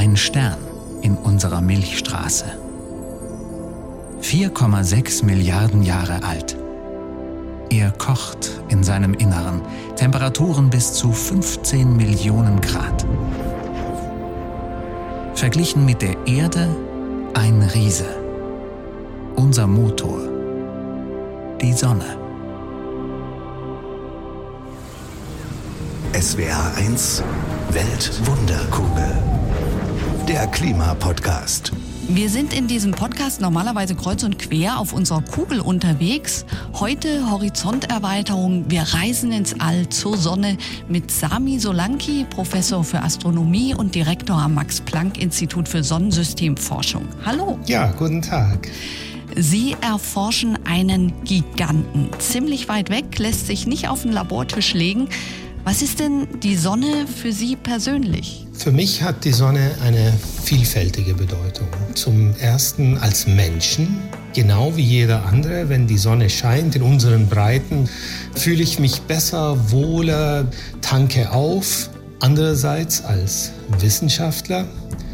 Ein 0.00 0.16
Stern 0.16 0.56
in 1.02 1.14
unserer 1.14 1.60
Milchstraße. 1.60 2.46
4,6 4.22 5.26
Milliarden 5.26 5.82
Jahre 5.82 6.22
alt. 6.22 6.56
Er 7.68 7.90
kocht 7.90 8.62
in 8.70 8.82
seinem 8.82 9.12
Inneren, 9.12 9.60
Temperaturen 9.96 10.70
bis 10.70 10.94
zu 10.94 11.12
15 11.12 11.98
Millionen 11.98 12.62
Grad. 12.62 13.04
Verglichen 15.34 15.84
mit 15.84 16.00
der 16.00 16.16
Erde 16.26 16.74
ein 17.34 17.60
Riese. 17.60 18.08
Unser 19.36 19.66
Motor. 19.66 20.20
Die 21.60 21.74
Sonne. 21.74 22.16
SWR 26.18 26.74
1 26.78 27.22
Weltwunderkugel. 27.72 29.29
Der 30.30 30.46
Klimapodcast. 30.46 31.72
Wir 32.08 32.30
sind 32.30 32.54
in 32.54 32.68
diesem 32.68 32.92
Podcast 32.92 33.40
normalerweise 33.40 33.96
kreuz 33.96 34.22
und 34.22 34.38
quer 34.38 34.78
auf 34.78 34.92
unserer 34.92 35.22
Kugel 35.22 35.58
unterwegs. 35.58 36.46
Heute 36.74 37.28
Horizonterweiterung. 37.28 38.70
Wir 38.70 38.82
reisen 38.82 39.32
ins 39.32 39.58
All 39.58 39.88
zur 39.88 40.16
Sonne 40.16 40.56
mit 40.88 41.10
Sami 41.10 41.58
Solanki, 41.58 42.26
Professor 42.30 42.84
für 42.84 43.00
Astronomie 43.00 43.74
und 43.74 43.96
Direktor 43.96 44.36
am 44.36 44.54
Max-Planck-Institut 44.54 45.68
für 45.68 45.82
Sonnensystemforschung. 45.82 47.08
Hallo. 47.26 47.58
Ja, 47.66 47.90
guten 47.90 48.22
Tag. 48.22 48.68
Sie 49.34 49.74
erforschen 49.80 50.64
einen 50.64 51.12
Giganten. 51.24 52.08
Ziemlich 52.20 52.68
weit 52.68 52.88
weg, 52.88 53.18
lässt 53.18 53.48
sich 53.48 53.66
nicht 53.66 53.88
auf 53.88 54.02
den 54.02 54.12
Labortisch 54.12 54.74
legen. 54.74 55.08
Was 55.62 55.82
ist 55.82 56.00
denn 56.00 56.26
die 56.42 56.56
Sonne 56.56 57.06
für 57.06 57.32
Sie 57.32 57.54
persönlich? 57.54 58.46
Für 58.54 58.72
mich 58.72 59.02
hat 59.02 59.24
die 59.24 59.32
Sonne 59.32 59.72
eine 59.84 60.12
vielfältige 60.42 61.12
Bedeutung. 61.12 61.68
Zum 61.94 62.34
Ersten 62.36 62.96
als 62.96 63.26
Menschen, 63.26 63.98
genau 64.34 64.74
wie 64.76 64.82
jeder 64.82 65.26
andere. 65.26 65.68
Wenn 65.68 65.86
die 65.86 65.98
Sonne 65.98 66.30
scheint 66.30 66.76
in 66.76 66.82
unseren 66.82 67.28
Breiten, 67.28 67.90
fühle 68.34 68.62
ich 68.62 68.78
mich 68.78 69.02
besser, 69.02 69.70
wohler, 69.70 70.46
tanke 70.80 71.30
auf. 71.30 71.90
Andererseits 72.20 73.04
als 73.04 73.52
Wissenschaftler 73.80 74.66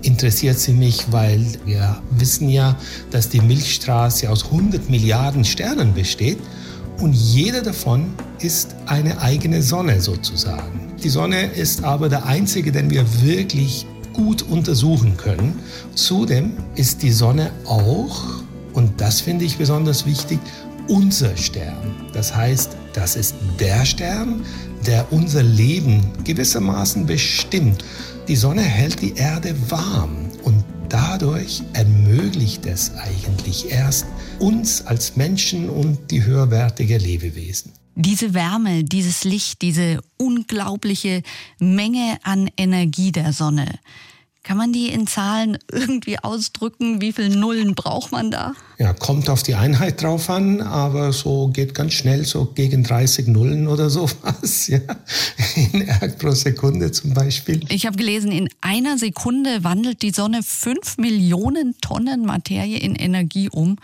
interessiert 0.03 0.61
sie 0.61 0.75
mich, 0.75 1.07
weil 1.11 1.45
wir 1.65 2.01
wissen 2.11 2.49
ja, 2.49 2.77
dass 3.11 3.29
die 3.29 3.41
Milchstraße 3.41 4.31
aus 4.31 4.45
100 4.45 4.89
Milliarden 4.91 5.45
Sternen 5.45 5.93
besteht 5.93 6.39
und 7.01 7.13
jeder 7.13 7.63
davon 7.63 8.15
ist 8.41 8.75
eine 8.87 9.21
eigene 9.21 9.63
Sonne 9.63 10.01
sozusagen. 10.01 10.95
Die 11.03 11.09
Sonne 11.09 11.47
ist 11.53 11.85
aber 11.85 12.09
der 12.09 12.27
einzige, 12.27 12.73
den 12.73 12.91
wir 12.91 13.05
wirklich 13.23 13.87
gut 14.13 14.43
untersuchen 14.43 15.17
können. 15.17 15.59
Zudem 15.95 16.53
ist 16.75 17.03
die 17.03 17.13
Sonne 17.13 17.51
auch, 17.67 18.43
und 18.73 19.01
das 19.01 19.21
finde 19.21 19.45
ich 19.45 19.59
besonders 19.59 20.07
wichtig, 20.07 20.39
unser 20.89 21.37
Stern. 21.37 21.95
Das 22.13 22.35
heißt, 22.35 22.77
das 22.93 23.17
ist 23.17 23.35
der 23.61 23.85
Stern, 23.85 24.45
der 24.87 25.07
unser 25.13 25.43
Leben 25.43 26.01
gewissermaßen 26.25 27.07
bestimmt. 27.07 27.85
Die 28.29 28.37
Sonne 28.37 28.63
hält 28.63 29.03
die 29.03 29.15
Erde 29.15 29.55
warm 29.69 30.17
und 30.45 30.56
dadurch 30.89 31.63
ermöglicht 31.73 32.67
es 32.67 32.93
eigentlich 32.95 33.71
erst 33.71 34.07
uns 34.39 34.87
als 34.87 35.17
Menschen 35.17 35.69
und 35.69 36.11
die 36.11 36.25
höherwertige 36.25 36.99
Lebewesen. 36.99 37.73
Diese 37.95 38.35
Wärme, 38.35 38.85
dieses 38.85 39.25
Licht, 39.25 39.63
diese 39.63 40.01
unglaubliche 40.19 41.23
Menge 41.59 42.19
an 42.23 42.51
Energie 42.57 43.11
der 43.11 43.33
Sonne. 43.33 43.79
Kann 44.47 44.59
man 44.59 44.73
die 44.73 44.91
in 44.91 45.09
Zahlen 45.09 45.59
irgendwie 45.73 46.21
ausdrücken? 46.21 47.01
Wie 47.01 47.13
viele 47.13 47.37
Nullen 47.37 47.75
braucht 47.75 48.13
man 48.13 48.31
da? 48.31 48.55
Ja, 48.79 48.93
kommt 48.93 49.29
auf 49.29 49.43
die 49.43 49.57
Einheit 49.57 50.01
drauf 50.01 50.31
an, 50.31 50.61
aber 50.61 51.13
so 51.13 51.49
geht 51.49 51.75
ganz 51.75 51.95
schnell, 51.95 52.25
so 52.25 52.45
gegen 52.55 52.85
30 52.85 53.27
Nullen 53.27 53.67
oder 53.67 53.91
sowas, 53.91 54.69
ja. 54.69 54.79
In 55.57 55.81
Erg 55.81 56.19
pro 56.19 56.31
Sekunde 56.31 56.93
zum 56.93 57.13
Beispiel. 57.13 57.59
Ich 57.71 57.87
habe 57.87 57.97
gelesen, 57.97 58.31
in 58.31 58.49
einer 58.61 58.99
Sekunde 58.99 59.65
wandelt 59.65 60.03
die 60.03 60.13
Sonne 60.13 60.45
5 60.45 60.99
Millionen 60.99 61.75
Tonnen 61.81 62.25
Materie 62.25 62.79
in 62.79 62.95
Energie 62.95 63.49
um, 63.49 63.79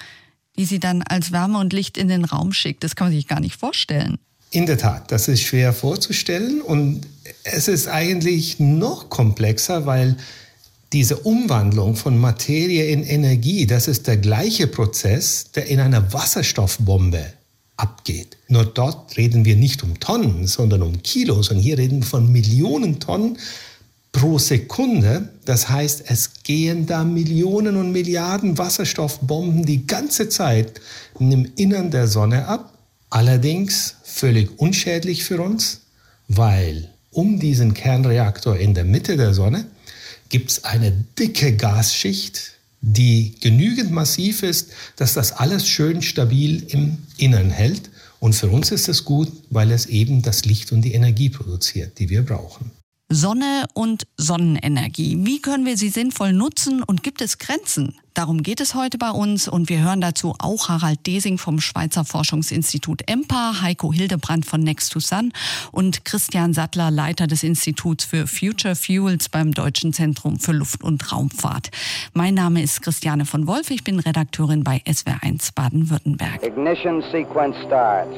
die 0.57 0.65
sie 0.65 0.79
dann 0.79 1.03
als 1.03 1.33
Wärme 1.33 1.59
und 1.59 1.73
Licht 1.73 1.99
in 1.99 2.07
den 2.07 2.25
Raum 2.25 2.53
schickt. 2.53 2.85
Das 2.85 2.95
kann 2.95 3.09
man 3.09 3.17
sich 3.17 3.27
gar 3.27 3.41
nicht 3.41 3.57
vorstellen. 3.57 4.21
In 4.53 4.67
der 4.67 4.79
Tat, 4.79 5.11
das 5.11 5.27
ist 5.27 5.41
schwer 5.41 5.73
vorzustellen 5.73 6.61
und 6.61 7.01
es 7.43 7.67
ist 7.67 7.89
eigentlich 7.89 8.61
noch 8.61 9.09
komplexer, 9.09 9.87
weil 9.87 10.17
diese 10.93 11.17
Umwandlung 11.17 11.97
von 11.97 12.19
Materie 12.19 12.87
in 12.87 13.05
Energie, 13.05 13.67
das 13.67 13.89
ist 13.89 14.07
der 14.07 14.19
gleiche 14.19 14.67
Prozess, 14.67 15.51
der 15.55 15.67
in 15.67 15.81
einer 15.81 16.13
Wasserstoffbombe 16.13 17.33
abgeht. 17.77 18.37
Nur 18.49 18.67
dort 18.67 19.17
reden 19.17 19.45
wir 19.45 19.57
nicht 19.57 19.83
um 19.83 19.99
Tonnen, 19.99 20.47
sondern 20.47 20.83
um 20.83 21.03
Kilos. 21.03 21.51
Und 21.51 21.59
hier 21.59 21.79
reden 21.79 22.01
wir 22.01 22.07
von 22.07 22.31
Millionen 22.31 23.01
Tonnen 23.01 23.39
pro 24.13 24.39
Sekunde. 24.39 25.31
Das 25.47 25.71
heißt, 25.71 26.05
es 26.07 26.43
gehen 26.45 26.87
da 26.87 27.03
Millionen 27.05 27.77
und 27.77 27.93
Milliarden 27.93 28.59
Wasserstoffbomben 28.59 29.65
die 29.65 29.87
ganze 29.87 30.29
Zeit 30.29 30.81
im 31.19 31.51
Innern 31.57 31.91
der 31.91 32.07
Sonne 32.07 32.47
ab. 32.47 32.77
Allerdings 33.09 33.97
völlig 34.05 34.59
unschädlich 34.59 35.25
für 35.25 35.41
uns, 35.41 35.81
weil 36.29 36.91
um 37.11 37.39
diesen 37.39 37.75
Kernreaktor 37.75 38.57
in 38.57 38.75
der 38.75 38.85
Mitte 38.85 39.17
der 39.17 39.35
Sonne 39.35 39.67
gibt 40.33 40.51
es 40.51 40.65
eine 40.65 40.91
dicke 40.91 41.55
Gasschicht, 41.55 42.53
die 42.81 43.37
genügend 43.41 43.93
massiv 43.93 44.43
ist, 44.43 44.71
dass 44.97 45.15
das 45.15 45.33
alles 45.33 45.69
schön 45.69 46.03
stabil 46.03 46.65
im 46.69 46.99
Innern 47.19 47.51
hält. 47.51 47.91
Und 48.19 48.35
für 48.35 48.49
uns 48.49 48.73
ist 48.73 48.89
es 48.89 49.05
gut, 49.05 49.31
weil 49.51 49.71
es 49.71 49.87
eben 49.87 50.23
das 50.23 50.45
Licht 50.45 50.73
und 50.73 50.83
die 50.83 50.95
Energie 50.95 51.29
produziert, 51.29 51.99
die 51.99 52.09
wir 52.09 52.23
brauchen. 52.23 52.71
Sonne 53.15 53.67
und 53.75 54.07
Sonnenenergie. 54.17 55.19
Wie 55.21 55.41
können 55.41 55.67
wir 55.67 55.77
sie 55.77 55.91
sinnvoll 55.91 56.33
nutzen 56.33 56.83
und 56.83 57.03
gibt 57.03 57.21
es 57.21 57.39
Grenzen? 57.39 57.95
Darum 58.15 58.43
geht 58.43 58.61
es 58.61 58.75
heute 58.75 58.99
bei 58.99 59.11
uns 59.11 59.49
und 59.49 59.69
wir 59.69 59.83
hören 59.83 60.01
dazu 60.01 60.35
auch 60.39 60.69
Harald 60.69 61.07
Desing 61.07 61.39
vom 61.39 61.61
Schweizer 61.61 62.05
Forschungsinstitut 62.05 63.03
EMPA, 63.07 63.63
Heiko 63.63 63.93
Hildebrand 63.93 64.45
von 64.45 64.63
Next 64.63 64.93
to 64.93 65.01
Sun 65.01 65.33
und 65.73 66.05
Christian 66.05 66.53
Sattler, 66.53 66.91
Leiter 66.91 67.27
des 67.27 67.43
Instituts 67.43 68.05
für 68.05 68.27
Future 68.27 68.77
Fuels 68.77 69.29
beim 69.29 69.53
Deutschen 69.53 69.93
Zentrum 69.93 70.39
für 70.39 70.53
Luft- 70.53 70.83
und 70.83 71.13
Raumfahrt. 71.13 71.71
Mein 72.13 72.35
Name 72.35 72.63
ist 72.63 72.83
Christiane 72.83 73.25
von 73.25 73.47
Wolf, 73.47 73.71
ich 73.71 73.85
bin 73.85 73.99
Redakteurin 73.99 74.63
bei 74.63 74.83
SWR1 74.87 75.55
Baden-Württemberg. 75.55 76.43
Ignition 76.43 77.03
Sequence 77.11 77.57
Start. 77.67 78.09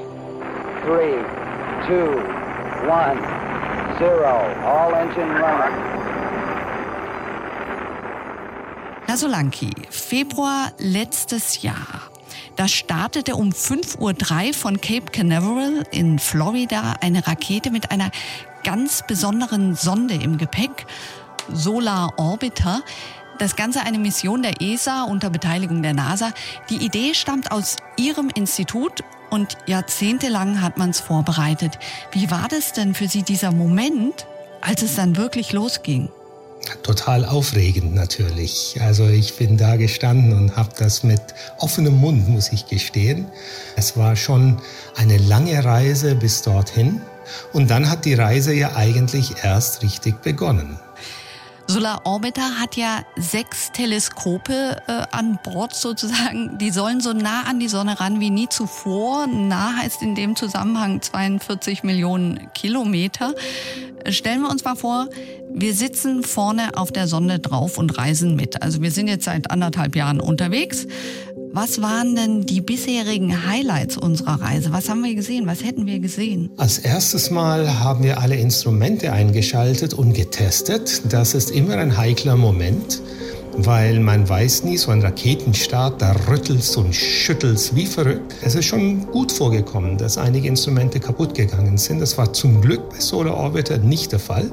3, 0.84 1.24
2, 1.86 2.34
1 2.90 3.53
zero. 3.98 4.34
All 4.64 4.92
engine 4.94 5.30
running. 5.40 5.94
Herr 9.06 9.16
Solanki, 9.16 9.70
Februar 9.90 10.72
letztes 10.78 11.62
Jahr. 11.62 12.10
Da 12.56 12.68
startete 12.68 13.36
um 13.36 13.50
5.03 13.50 14.48
Uhr 14.48 14.54
von 14.54 14.80
Cape 14.80 15.10
Canaveral 15.12 15.84
in 15.90 16.18
Florida 16.18 16.94
eine 17.00 17.26
Rakete 17.26 17.70
mit 17.70 17.90
einer 17.90 18.10
ganz 18.62 19.02
besonderen 19.06 19.74
Sonde 19.74 20.14
im 20.14 20.38
Gepäck, 20.38 20.86
Solar 21.52 22.12
Orbiter. 22.16 22.82
Das 23.38 23.56
Ganze 23.56 23.82
eine 23.82 23.98
Mission 23.98 24.42
der 24.42 24.62
ESA 24.62 25.04
unter 25.04 25.30
Beteiligung 25.30 25.82
der 25.82 25.94
NASA. 25.94 26.30
Die 26.70 26.76
Idee 26.76 27.14
stammt 27.14 27.50
aus 27.50 27.76
Ihrem 27.96 28.30
Institut 28.34 29.02
und 29.34 29.58
jahrzehntelang 29.66 30.62
hat 30.62 30.78
man 30.78 30.90
es 30.90 31.00
vorbereitet. 31.00 31.78
Wie 32.12 32.30
war 32.30 32.46
das 32.48 32.72
denn 32.72 32.94
für 32.94 33.08
Sie 33.08 33.22
dieser 33.22 33.50
Moment, 33.50 34.26
als 34.60 34.82
es 34.82 34.94
dann 34.94 35.16
wirklich 35.16 35.52
losging? 35.52 36.08
Total 36.82 37.24
aufregend 37.24 37.94
natürlich. 37.94 38.78
Also 38.80 39.06
ich 39.06 39.36
bin 39.36 39.58
da 39.58 39.76
gestanden 39.76 40.32
und 40.32 40.56
habe 40.56 40.70
das 40.78 41.02
mit 41.02 41.20
offenem 41.58 41.96
Mund, 41.96 42.28
muss 42.28 42.52
ich 42.52 42.66
gestehen. 42.66 43.26
Es 43.76 43.96
war 43.96 44.16
schon 44.16 44.62
eine 44.96 45.18
lange 45.18 45.62
Reise 45.62 46.14
bis 46.14 46.42
dorthin. 46.42 47.02
Und 47.52 47.70
dann 47.70 47.90
hat 47.90 48.04
die 48.04 48.14
Reise 48.14 48.54
ja 48.54 48.76
eigentlich 48.76 49.42
erst 49.42 49.82
richtig 49.82 50.22
begonnen. 50.22 50.78
Solar 51.66 52.02
Orbiter 52.04 52.60
hat 52.60 52.76
ja 52.76 53.04
sechs 53.16 53.72
Teleskope 53.72 54.76
äh, 54.86 55.02
an 55.10 55.38
Bord 55.42 55.74
sozusagen. 55.74 56.58
Die 56.58 56.70
sollen 56.70 57.00
so 57.00 57.12
nah 57.12 57.44
an 57.44 57.58
die 57.58 57.68
Sonne 57.68 57.98
ran 57.98 58.20
wie 58.20 58.30
nie 58.30 58.48
zuvor. 58.48 59.26
Nah 59.26 59.76
heißt 59.78 60.02
in 60.02 60.14
dem 60.14 60.36
Zusammenhang 60.36 61.00
42 61.00 61.82
Millionen 61.82 62.52
Kilometer. 62.52 63.34
Stellen 64.08 64.42
wir 64.42 64.50
uns 64.50 64.64
mal 64.64 64.76
vor, 64.76 65.08
wir 65.48 65.72
sitzen 65.72 66.22
vorne 66.22 66.76
auf 66.76 66.92
der 66.92 67.06
Sonne 67.06 67.38
drauf 67.38 67.78
und 67.78 67.96
reisen 67.96 68.36
mit. 68.36 68.60
Also 68.62 68.82
wir 68.82 68.90
sind 68.90 69.08
jetzt 69.08 69.24
seit 69.24 69.50
anderthalb 69.50 69.96
Jahren 69.96 70.20
unterwegs. 70.20 70.86
Was 71.56 71.80
waren 71.80 72.16
denn 72.16 72.46
die 72.46 72.60
bisherigen 72.60 73.46
Highlights 73.48 73.96
unserer 73.96 74.40
Reise? 74.40 74.72
Was 74.72 74.88
haben 74.88 75.04
wir 75.04 75.14
gesehen? 75.14 75.46
Was 75.46 75.62
hätten 75.62 75.86
wir 75.86 76.00
gesehen? 76.00 76.50
Als 76.56 76.78
erstes 76.78 77.30
Mal 77.30 77.78
haben 77.78 78.02
wir 78.02 78.18
alle 78.18 78.34
Instrumente 78.34 79.12
eingeschaltet 79.12 79.94
und 79.94 80.14
getestet. 80.14 81.02
Das 81.12 81.32
ist 81.32 81.52
immer 81.52 81.76
ein 81.76 81.96
heikler 81.96 82.36
Moment 82.36 83.00
weil 83.56 84.00
man 84.00 84.28
weiß 84.28 84.64
nie, 84.64 84.76
so 84.76 84.90
ein 84.90 85.02
Raketenstart, 85.02 86.02
da 86.02 86.14
rüttelst 86.28 86.76
und 86.76 86.94
schüttelst 86.94 87.76
wie 87.76 87.86
verrückt. 87.86 88.34
Es 88.42 88.54
ist 88.54 88.66
schon 88.66 89.06
gut 89.12 89.30
vorgekommen, 89.30 89.96
dass 89.96 90.18
einige 90.18 90.48
Instrumente 90.48 90.98
kaputt 91.00 91.34
gegangen 91.34 91.78
sind. 91.78 92.00
Das 92.00 92.18
war 92.18 92.32
zum 92.32 92.60
Glück 92.60 92.90
bei 92.90 93.00
Solar 93.00 93.36
Orbiter 93.36 93.78
nicht 93.78 94.12
der 94.12 94.18
Fall. 94.18 94.50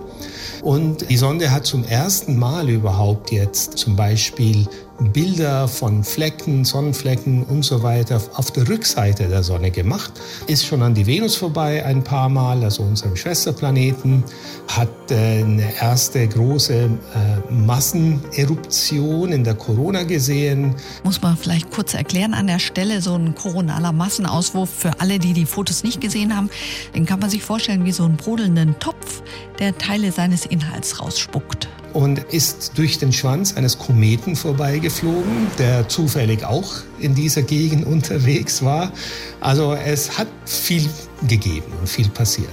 Und 0.61 1.09
die 1.09 1.17
Sonde 1.17 1.51
hat 1.51 1.65
zum 1.65 1.83
ersten 1.83 2.37
Mal 2.37 2.69
überhaupt 2.69 3.31
jetzt 3.31 3.77
zum 3.77 3.95
Beispiel 3.95 4.67
Bilder 5.09 5.67
von 5.67 6.03
Flecken, 6.03 6.63
Sonnenflecken 6.63 7.43
und 7.43 7.63
so 7.63 7.83
weiter 7.83 8.21
auf 8.35 8.51
der 8.51 8.67
Rückseite 8.67 9.27
der 9.27 9.43
Sonne 9.43 9.71
gemacht. 9.71 10.13
Ist 10.47 10.65
schon 10.65 10.81
an 10.81 10.93
die 10.93 11.05
Venus 11.05 11.35
vorbei 11.35 11.83
ein 11.85 12.03
paar 12.03 12.29
Mal, 12.29 12.63
also 12.63 12.83
unserem 12.83 13.15
Schwesterplaneten, 13.15 14.23
hat 14.67 15.11
äh, 15.11 15.41
eine 15.41 15.73
erste 15.81 16.27
große 16.27 16.73
äh, 16.75 17.51
Masseneruption 17.51 19.31
in 19.31 19.43
der 19.43 19.55
Corona 19.55 20.03
gesehen. 20.03 20.75
Muss 21.03 21.21
man 21.21 21.35
vielleicht 21.35 21.71
kurz 21.71 21.93
erklären 21.93 22.33
an 22.33 22.47
der 22.47 22.59
Stelle, 22.59 23.01
so 23.01 23.15
ein 23.15 23.35
koronaler 23.35 23.91
Massenauswurf 23.91 24.69
für 24.69 24.99
alle, 24.99 25.19
die 25.19 25.33
die 25.33 25.45
Fotos 25.45 25.83
nicht 25.83 26.01
gesehen 26.01 26.35
haben, 26.35 26.49
den 26.95 27.05
kann 27.05 27.19
man 27.19 27.29
sich 27.29 27.43
vorstellen 27.43 27.85
wie 27.85 27.91
so 27.91 28.03
einen 28.03 28.17
brodelnden 28.17 28.77
Topf, 28.79 29.23
der 29.59 29.77
Teile 29.77 30.11
seines 30.11 30.45
Inhalts 30.45 30.99
rausspuckt 30.99 31.67
und 31.93 32.19
ist 32.19 32.77
durch 32.77 32.97
den 32.97 33.11
Schwanz 33.11 33.55
eines 33.55 33.77
Kometen 33.77 34.35
vorbeigeflogen, 34.35 35.47
der 35.57 35.89
zufällig 35.89 36.43
auch 36.45 36.73
in 36.99 37.15
dieser 37.15 37.41
Gegend 37.41 37.85
unterwegs 37.85 38.63
war. 38.63 38.91
Also 39.39 39.73
es 39.73 40.17
hat 40.17 40.27
viel 40.45 40.87
gegeben 41.27 41.71
und 41.79 41.87
viel 41.87 42.09
passiert. 42.09 42.49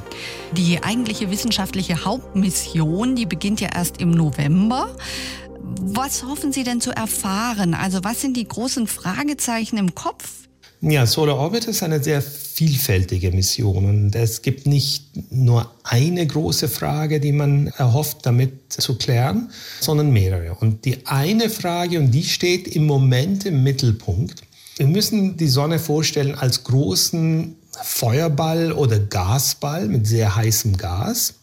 Die 0.53 0.83
eigentliche 0.83 1.31
wissenschaftliche 1.31 2.05
Hauptmission, 2.05 3.17
die 3.17 3.27
beginnt 3.27 3.61
ja 3.61 3.69
erst 3.75 4.01
im 4.01 4.11
November. 4.11 4.89
Was 5.61 6.25
hoffen 6.25 6.53
Sie 6.53 6.65
denn 6.65 6.81
zu 6.81 6.91
erfahren? 6.91 7.75
Also 7.75 8.01
was 8.03 8.21
sind 8.21 8.37
die 8.37 8.49
großen 8.49 8.87
Fragezeichen 8.87 9.77
im 9.77 9.95
Kopf? 9.95 10.48
Ja, 10.81 11.07
Solar 11.07 11.39
Orbit 11.39 11.65
ist 11.65 11.83
eine 11.83 12.03
sehr 12.03 12.23
vielfältige 12.23 13.33
Mission 13.33 13.85
und 13.85 14.15
es 14.15 14.43
gibt 14.43 14.67
nicht 14.67 15.33
nur 15.33 15.73
eine 15.83 16.25
große 16.25 16.69
Frage, 16.69 17.19
die 17.19 17.33
man 17.33 17.67
erhofft, 17.67 18.19
damit 18.23 18.73
zu 18.73 18.97
klären, 18.97 19.51
sondern 19.81 20.13
mehrere. 20.13 20.55
Und 20.55 20.85
die 20.85 21.05
eine 21.05 21.51
Frage, 21.51 21.99
und 21.99 22.13
die 22.13 22.23
steht 22.23 22.69
im 22.69 22.87
Moment 22.87 23.45
im 23.45 23.65
Mittelpunkt, 23.65 24.43
wir 24.77 24.87
müssen 24.87 25.37
die 25.37 25.49
Sonne 25.49 25.81
vorstellen 25.81 26.37
als 26.37 26.63
großen 26.63 27.57
Feuerball 27.83 28.71
oder 28.71 29.01
Gasball 29.01 29.89
mit 29.89 30.07
sehr 30.07 30.37
heißem 30.37 30.77
Gas. 30.77 31.35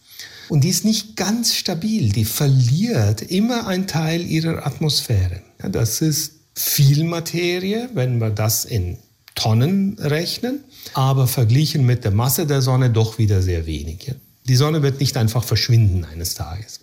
Und 0.48 0.64
die 0.64 0.70
ist 0.70 0.86
nicht 0.86 1.14
ganz 1.16 1.54
stabil, 1.54 2.08
die 2.10 2.24
verliert 2.24 3.20
immer 3.20 3.66
einen 3.66 3.86
Teil 3.86 4.24
ihrer 4.24 4.66
Atmosphäre. 4.66 5.42
Das 5.58 6.00
ist 6.00 6.32
viel 6.54 7.04
Materie, 7.04 7.90
wenn 7.92 8.18
wir 8.18 8.30
das 8.30 8.64
in 8.64 8.96
Tonnen 9.36 9.96
rechnen, 10.00 10.64
aber 10.94 11.28
verglichen 11.28 11.86
mit 11.86 12.02
der 12.02 12.10
Masse 12.10 12.46
der 12.46 12.62
Sonne 12.62 12.90
doch 12.90 13.18
wieder 13.18 13.42
sehr 13.42 13.66
wenig. 13.66 14.12
Die 14.48 14.56
Sonne 14.56 14.82
wird 14.82 14.98
nicht 14.98 15.16
einfach 15.16 15.44
verschwinden 15.44 16.04
eines 16.04 16.34
Tages. 16.34 16.80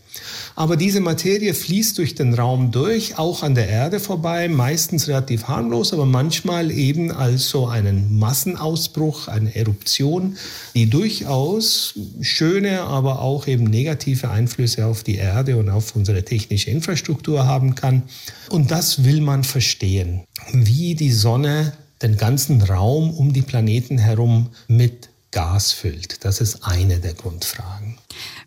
Aber 0.56 0.78
diese 0.78 1.00
Materie 1.00 1.54
fließt 1.54 1.98
durch 1.98 2.14
den 2.14 2.36
Raum 2.36 2.72
durch, 2.72 3.18
auch 3.18 3.42
an 3.42 3.56
der 3.56 3.68
Erde 3.68 4.00
vorbei, 4.00 4.48
meistens 4.48 5.08
relativ 5.08 5.48
harmlos, 5.48 5.94
aber 5.94 6.06
manchmal 6.06 6.70
eben 6.70 7.12
als 7.12 7.50
so 7.50 7.68
einen 7.68 8.20
Massenausbruch, 8.20 9.28
eine 9.28 9.56
Eruption, 9.56 10.38
die 10.76 10.90
durchaus 10.90 11.96
schöne, 12.22 12.82
aber 12.82 13.22
auch 13.22 13.48
eben 13.48 13.64
negative 13.64 14.30
Einflüsse 14.30 14.86
auf 14.86 15.04
die 15.04 15.16
Erde 15.16 15.58
und 15.58 15.70
auf 15.70 15.96
unsere 15.96 16.24
technische 16.24 16.70
Infrastruktur 16.70 17.48
haben 17.48 17.74
kann. 17.74 18.04
Und 18.50 18.70
das 18.70 19.06
will 19.06 19.22
man 19.22 19.44
verstehen, 19.44 20.22
wie 20.52 20.94
die 20.94 21.12
Sonne 21.12 21.74
den 22.04 22.18
ganzen 22.18 22.62
Raum 22.62 23.12
um 23.12 23.34
die 23.34 23.42
Planeten 23.42 23.98
herum 23.98 24.50
mit 24.68 25.10
Gas 25.32 25.72
füllt. 25.72 26.24
Das 26.26 26.42
ist 26.42 26.64
eine 26.64 27.00
der 27.00 27.14
Grundfragen. 27.14 27.98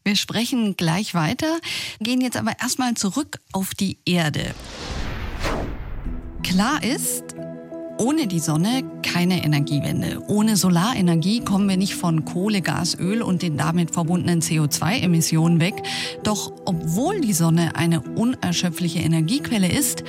Wir 0.05 0.15
sprechen 0.15 0.77
gleich 0.77 1.15
weiter, 1.15 1.59
gehen 2.01 2.21
jetzt 2.21 2.37
aber 2.37 2.53
erstmal 2.61 2.95
zurück 2.95 3.41
auf 3.53 3.75
die 3.75 3.99
Erde. 4.05 4.55
Klar 6.45 6.85
ist, 6.85 7.35
ohne 7.99 8.27
die 8.29 8.39
Sonne 8.39 8.85
keine 9.03 9.43
Energiewende. 9.43 10.23
Ohne 10.29 10.57
Solarenergie 10.57 11.41
kommen 11.41 11.69
wir 11.69 11.77
nicht 11.77 11.95
von 11.95 12.25
Kohle, 12.25 12.61
Gas, 12.61 12.97
Öl 12.99 13.23
und 13.23 13.43
den 13.43 13.57
damit 13.57 13.91
verbundenen 13.91 14.43
CO2-Emissionen 14.43 15.61
weg. 15.61 15.83
Doch 16.23 16.53
obwohl 16.67 17.21
die 17.21 17.33
Sonne 17.33 17.75
eine 17.75 18.03
unerschöpfliche 18.03 19.01
Energiequelle 19.01 19.69
ist, 19.69 20.05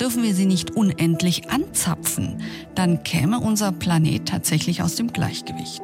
dürfen 0.00 0.22
wir 0.22 0.34
sie 0.34 0.46
nicht 0.46 0.72
unendlich 0.72 1.50
anzapfen. 1.50 2.42
Dann 2.74 3.02
käme 3.04 3.40
unser 3.40 3.72
Planet 3.72 4.26
tatsächlich 4.26 4.82
aus 4.82 4.94
dem 4.94 5.12
Gleichgewicht. 5.12 5.82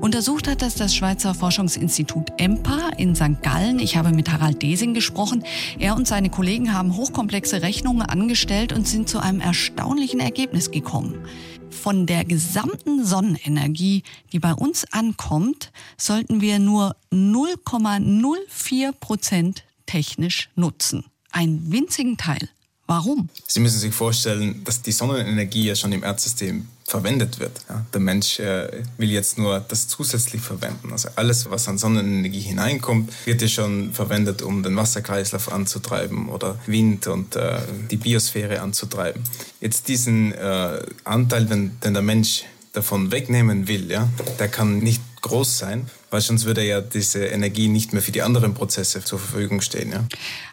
Untersucht 0.00 0.48
hat 0.48 0.62
das 0.62 0.74
das 0.74 0.94
Schweizer 0.94 1.34
Forschungsinstitut 1.34 2.30
EMPA 2.38 2.90
in 2.96 3.14
St. 3.14 3.42
Gallen. 3.42 3.78
Ich 3.78 3.96
habe 3.96 4.10
mit 4.10 4.30
Harald 4.32 4.62
Desing 4.62 4.94
gesprochen. 4.94 5.44
Er 5.78 5.96
und 5.96 6.08
seine 6.08 6.30
Kollegen 6.30 6.72
haben 6.72 6.96
hochkomplexe 6.96 7.62
Rechnungen 7.62 8.02
angestellt 8.02 8.72
und 8.72 8.88
sind 8.88 9.08
zu 9.08 9.18
einem 9.20 9.40
erstaunlichen 9.40 10.20
Ergebnis 10.20 10.70
gekommen. 10.70 11.26
Von 11.70 12.06
der 12.06 12.24
gesamten 12.24 13.04
Sonnenenergie, 13.04 14.02
die 14.32 14.40
bei 14.40 14.52
uns 14.52 14.84
ankommt, 14.92 15.72
sollten 15.96 16.40
wir 16.40 16.58
nur 16.58 16.96
0,04 17.12 18.92
Prozent 18.92 19.64
technisch 19.86 20.50
nutzen. 20.56 21.04
Einen 21.30 21.72
winzigen 21.72 22.16
Teil. 22.16 22.48
Warum? 22.90 23.28
Sie 23.46 23.60
müssen 23.60 23.78
sich 23.78 23.94
vorstellen, 23.94 24.64
dass 24.64 24.82
die 24.82 24.90
Sonnenenergie 24.90 25.62
ja 25.62 25.76
schon 25.76 25.92
im 25.92 26.02
Erdsystem 26.02 26.66
verwendet 26.84 27.38
wird. 27.38 27.60
Ja, 27.68 27.86
der 27.94 28.00
Mensch 28.00 28.40
äh, 28.40 28.82
will 28.98 29.12
jetzt 29.12 29.38
nur 29.38 29.60
das 29.60 29.86
zusätzlich 29.86 30.42
verwenden. 30.42 30.90
Also 30.90 31.08
alles, 31.14 31.48
was 31.48 31.68
an 31.68 31.78
Sonnenenergie 31.78 32.40
hineinkommt, 32.40 33.12
wird 33.26 33.42
ja 33.42 33.46
schon 33.46 33.92
verwendet, 33.92 34.42
um 34.42 34.64
den 34.64 34.74
Wasserkreislauf 34.74 35.52
anzutreiben 35.52 36.30
oder 36.30 36.58
Wind 36.66 37.06
und 37.06 37.36
äh, 37.36 37.60
die 37.88 37.96
Biosphäre 37.96 38.60
anzutreiben. 38.60 39.22
Jetzt 39.60 39.86
diesen 39.86 40.32
äh, 40.32 40.82
Anteil, 41.04 41.46
den, 41.46 41.78
den 41.84 41.94
der 41.94 42.02
Mensch 42.02 42.42
davon 42.72 43.12
wegnehmen 43.12 43.68
will, 43.68 43.88
ja, 43.88 44.08
der 44.40 44.48
kann 44.48 44.78
nicht 44.78 45.02
groß 45.22 45.58
sein, 45.58 45.88
weil 46.10 46.22
sonst 46.22 46.44
würde 46.44 46.66
ja 46.66 46.80
diese 46.80 47.26
Energie 47.26 47.68
nicht 47.68 47.92
mehr 47.92 48.02
für 48.02 48.12
die 48.12 48.22
anderen 48.22 48.54
Prozesse 48.54 49.04
zur 49.04 49.20
Verfügung 49.20 49.60
stehen. 49.60 49.92
Ja. 49.92 50.04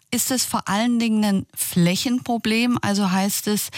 Ist 0.10 0.32
es 0.32 0.46
vor 0.46 0.70
allen 0.70 1.00
Dingen 1.00 1.24
ein 1.26 1.46
Flächenproblem? 1.54 2.78
Also 2.82 3.12
heißt 3.12 3.48
es, 3.48 3.70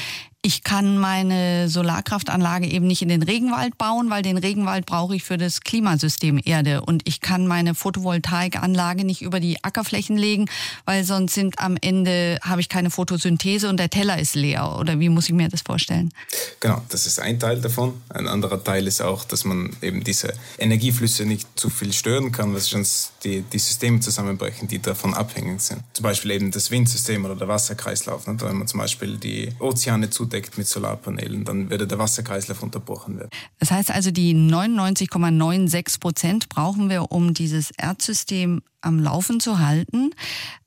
ich 0.41 0.63
kann 0.63 0.97
meine 0.97 1.67
Solarkraftanlage 1.67 2.65
eben 2.67 2.87
nicht 2.87 3.01
in 3.01 3.09
den 3.09 3.23
Regenwald 3.23 3.77
bauen, 3.77 4.09
weil 4.09 4.21
den 4.21 4.37
Regenwald 4.37 4.85
brauche 4.85 5.13
ich 5.13 5.25
für 5.25 5.37
das 5.37 5.61
Klimasystem 5.61 6.39
Erde. 6.41 6.81
Und 6.81 7.01
ich 7.05 7.19
kann 7.19 7.45
meine 7.45 7.75
Photovoltaikanlage 7.75 9.03
nicht 9.03 9.21
über 9.21 9.41
die 9.41 9.61
Ackerflächen 9.65 10.15
legen, 10.15 10.45
weil 10.85 11.03
sonst 11.03 11.33
sind 11.33 11.59
am 11.59 11.75
Ende, 11.81 12.39
habe 12.41 12.61
ich 12.61 12.69
keine 12.69 12.89
Photosynthese 12.89 13.67
und 13.67 13.77
der 13.77 13.89
Teller 13.89 14.17
ist 14.17 14.33
leer. 14.35 14.77
Oder 14.79 14.97
wie 15.01 15.09
muss 15.09 15.25
ich 15.25 15.33
mir 15.33 15.49
das 15.49 15.61
vorstellen? 15.61 16.13
Genau, 16.61 16.81
das 16.87 17.05
ist 17.05 17.19
ein 17.19 17.37
Teil 17.37 17.59
davon. 17.59 18.01
Ein 18.07 18.27
anderer 18.27 18.63
Teil 18.63 18.87
ist 18.87 19.01
auch, 19.01 19.25
dass 19.25 19.43
man 19.43 19.75
eben 19.81 20.05
diese 20.05 20.33
Energieflüsse 20.57 21.25
nicht 21.25 21.49
zu 21.59 21.69
viel 21.69 21.91
stören 21.91 22.31
kann, 22.31 22.53
weil 22.53 22.61
sonst 22.61 23.11
die, 23.25 23.41
die 23.41 23.59
Systeme 23.59 23.99
zusammenbrechen, 23.99 24.69
die 24.69 24.81
davon 24.81 25.13
abhängig 25.13 25.59
sind. 25.59 25.83
Zum 25.91 26.03
Beispiel 26.03 26.31
eben 26.31 26.51
das 26.51 26.71
Windsystem 26.71 27.25
oder 27.25 27.35
der 27.35 27.49
Wasserkreislauf. 27.49 28.25
Ne? 28.25 28.37
Wenn 28.39 28.55
man 28.55 28.67
zum 28.67 28.79
Beispiel 28.79 29.17
die 29.17 29.49
Ozeane 29.59 30.09
zu 30.09 30.28
zudeckt 30.29 30.57
mit 30.57 30.67
Solarpanelen, 30.67 31.43
dann 31.43 31.69
würde 31.69 31.87
der 31.87 31.97
Wasserkreislauf 31.97 32.61
unterbrochen 32.61 33.17
werden. 33.17 33.29
Das 33.59 33.71
heißt 33.71 33.91
also, 33.91 34.11
die 34.11 34.33
99,96 34.35 35.99
Prozent 35.99 36.49
brauchen 36.49 36.89
wir, 36.89 37.11
um 37.11 37.33
dieses 37.33 37.71
Erdsystem 37.71 38.61
am 38.81 38.99
Laufen 38.99 39.39
zu 39.39 39.59
halten. 39.59 40.11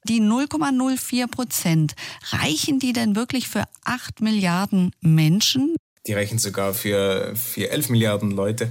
Die 0.09 0.21
0,04 0.21 1.29
Prozent, 1.29 1.95
reichen 2.31 2.81
die 2.81 2.93
denn 2.93 3.15
wirklich 3.15 3.49
für 3.49 3.65
8 3.85 4.21
Milliarden 4.21 4.91
Menschen? 5.01 5.77
Die 6.07 6.13
reichen 6.13 6.39
sogar 6.39 6.75
für, 6.75 7.33
für 7.37 7.71
11 7.71 7.91
Milliarden 7.91 8.33
Leute. 8.33 8.69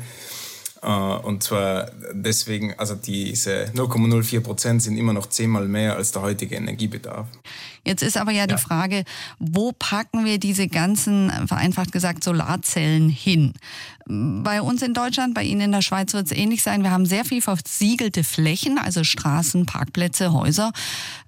Äh, 0.81 0.88
und 0.88 1.41
zwar 1.43 1.91
deswegen, 2.12 2.74
also 2.77 2.95
diese 2.95 3.71
0,04 3.74 4.41
Prozent 4.41 4.81
sind 4.81 4.98
immer 4.98 5.13
noch 5.13 5.27
zehnmal 5.27 5.67
mehr 5.67 5.95
als 5.95 6.12
der 6.12 6.21
heutige 6.21 6.55
Energiebedarf. 6.55 7.27
Jetzt 7.85 8.03
ist 8.03 8.17
aber 8.17 8.31
ja, 8.31 8.41
ja, 8.41 8.47
die 8.47 8.57
Frage, 8.57 9.03
wo 9.39 9.71
packen 9.71 10.23
wir 10.23 10.38
diese 10.38 10.67
ganzen, 10.67 11.31
vereinfacht 11.47 11.91
gesagt, 11.91 12.23
Solarzellen 12.23 13.09
hin? 13.09 13.53
Bei 14.07 14.61
uns 14.61 14.81
in 14.81 14.93
Deutschland, 14.93 15.33
bei 15.33 15.43
Ihnen 15.43 15.61
in 15.61 15.71
der 15.71 15.81
Schweiz 15.81 16.13
wird 16.13 16.25
es 16.25 16.31
ähnlich 16.31 16.63
sein. 16.63 16.83
Wir 16.83 16.91
haben 16.91 17.05
sehr 17.05 17.25
viel 17.25 17.41
versiegelte 17.41 18.23
Flächen, 18.23 18.77
also 18.77 19.03
Straßen, 19.03 19.65
Parkplätze, 19.65 20.33
Häuser. 20.33 20.73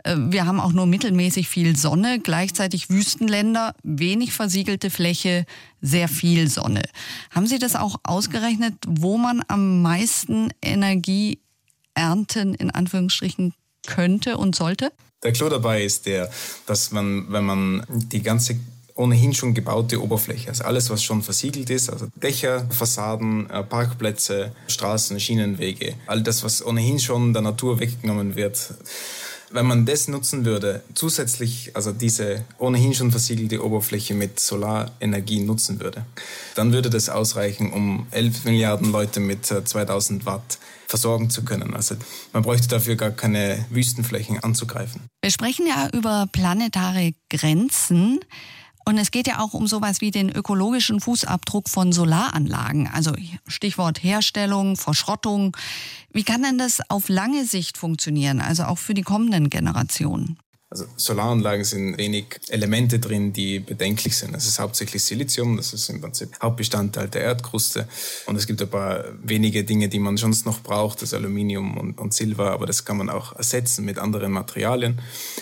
Äh, 0.03 0.15
wir 0.17 0.45
haben 0.45 0.59
auch 0.59 0.73
nur 0.73 0.85
mittelmäßig 0.85 1.47
viel 1.47 1.75
Sonne, 1.75 2.19
gleichzeitig 2.19 2.89
Wüstenländer, 2.89 3.73
wenig 3.83 4.33
versiegelte 4.33 4.89
Fläche, 4.89 5.45
sehr 5.81 6.07
viel 6.07 6.49
Sonne. 6.49 6.83
Haben 7.31 7.47
Sie 7.47 7.59
das 7.59 7.75
auch 7.75 7.97
ausgerechnet, 8.03 8.75
wo 8.87 9.17
man 9.17 9.41
am 9.47 9.81
meisten 9.81 10.49
Energie 10.61 11.39
ernten, 11.93 12.53
in 12.53 12.71
Anführungsstrichen, 12.71 13.53
könnte 13.85 14.37
und 14.37 14.55
sollte? 14.55 14.91
Der 15.23 15.31
Clou 15.31 15.49
dabei 15.49 15.83
ist 15.83 16.05
der, 16.05 16.29
dass 16.65 16.91
man, 16.91 17.31
wenn 17.31 17.45
man 17.45 17.85
die 17.89 18.21
ganze 18.21 18.57
ohnehin 18.95 19.33
schon 19.33 19.53
gebaute 19.53 20.01
Oberfläche, 20.01 20.49
also 20.49 20.63
alles, 20.65 20.89
was 20.89 21.03
schon 21.03 21.23
versiegelt 21.23 21.69
ist, 21.69 21.89
also 21.89 22.07
Dächer, 22.15 22.67
Fassaden, 22.69 23.49
äh, 23.49 23.63
Parkplätze, 23.63 24.51
Straßen, 24.67 25.19
Schienenwege, 25.19 25.95
all 26.05 26.21
das, 26.21 26.43
was 26.43 26.63
ohnehin 26.65 26.99
schon 26.99 27.33
der 27.33 27.41
Natur 27.41 27.79
weggenommen 27.79 28.35
wird, 28.35 28.75
wenn 29.53 29.67
man 29.67 29.85
das 29.85 30.07
nutzen 30.07 30.45
würde, 30.45 30.81
zusätzlich 30.95 31.71
also 31.75 31.91
diese 31.91 32.43
ohnehin 32.57 32.93
schon 32.93 33.11
versiegelte 33.11 33.63
Oberfläche 33.63 34.15
mit 34.15 34.39
Solarenergie 34.39 35.41
nutzen 35.41 35.79
würde, 35.79 36.05
dann 36.55 36.73
würde 36.73 36.89
das 36.89 37.09
ausreichen, 37.09 37.71
um 37.71 38.07
11 38.11 38.45
Milliarden 38.45 38.91
Leute 38.91 39.19
mit 39.19 39.45
2000 39.45 40.23
äh, 40.23 40.25
Watt 40.25 40.57
versorgen 40.93 41.31
zu 41.31 41.43
können. 41.43 41.73
Also 41.73 41.95
man 42.33 42.43
bräuchte 42.43 42.67
dafür 42.67 42.95
gar 42.95 43.09
keine 43.09 43.65
Wüstenflächen 43.71 44.43
anzugreifen. 44.43 45.01
Wir 45.23 45.31
sprechen 45.31 45.65
ja 45.65 45.89
über 45.91 46.27
planetare 46.31 47.13
Grenzen. 47.31 48.19
Und 48.85 48.99
es 48.99 49.09
geht 49.09 49.25
ja 49.25 49.39
auch 49.39 49.53
um 49.53 49.65
sowas 49.65 50.01
wie 50.01 50.11
den 50.11 50.29
ökologischen 50.29 50.99
Fußabdruck 50.99 51.67
von 51.67 51.93
Solaranlagen. 51.93 52.87
Also 52.93 53.13
Stichwort 53.47 54.03
Herstellung, 54.03 54.75
Verschrottung. 54.75 55.57
Wie 56.11 56.23
kann 56.23 56.43
denn 56.43 56.59
das 56.59 56.79
auf 56.89 57.09
lange 57.09 57.45
Sicht 57.45 57.77
funktionieren, 57.77 58.39
also 58.39 58.65
auch 58.65 58.77
für 58.77 58.93
die 58.93 59.01
kommenden 59.01 59.49
Generationen? 59.49 60.37
Also 60.73 60.87
Solaranlagen 60.95 61.63
sind 61.63 61.99
wenig 61.99 62.39
Elemente 62.49 62.97
drin, 62.97 63.31
die 63.31 63.59
bedenklich 63.59 64.17
sind. 64.17 64.35
Es 64.35 64.47
ist 64.47 64.57
hauptsächlich 64.57 65.03
Silizium, 65.03 65.55
das 65.55 65.71
ist 65.71 65.87
im 65.89 66.01
Prinzip 66.01 66.29
Hauptbestandteil 66.41 67.09
der 67.09 67.21
Erdkruste. 67.21 67.87
Und 68.25 68.37
es 68.37 68.47
gibt 68.47 68.59
ein 68.59 68.67
paar 68.67 69.03
wenige 69.21 69.65
Dinge, 69.65 69.87
die 69.87 69.99
man 69.99 70.17
sonst 70.17 70.47
noch 70.47 70.61
braucht, 70.61 71.03
das 71.03 71.13
Aluminium 71.13 71.77
und, 71.77 71.99
und 71.99 72.15
Silber, 72.15 72.53
aber 72.53 72.65
das 72.65 72.85
kann 72.85 72.97
man 72.97 73.11
auch 73.11 73.35
ersetzen 73.35 73.85
mit 73.85 73.99
anderen 73.99 74.31
Materialien. 74.31 74.99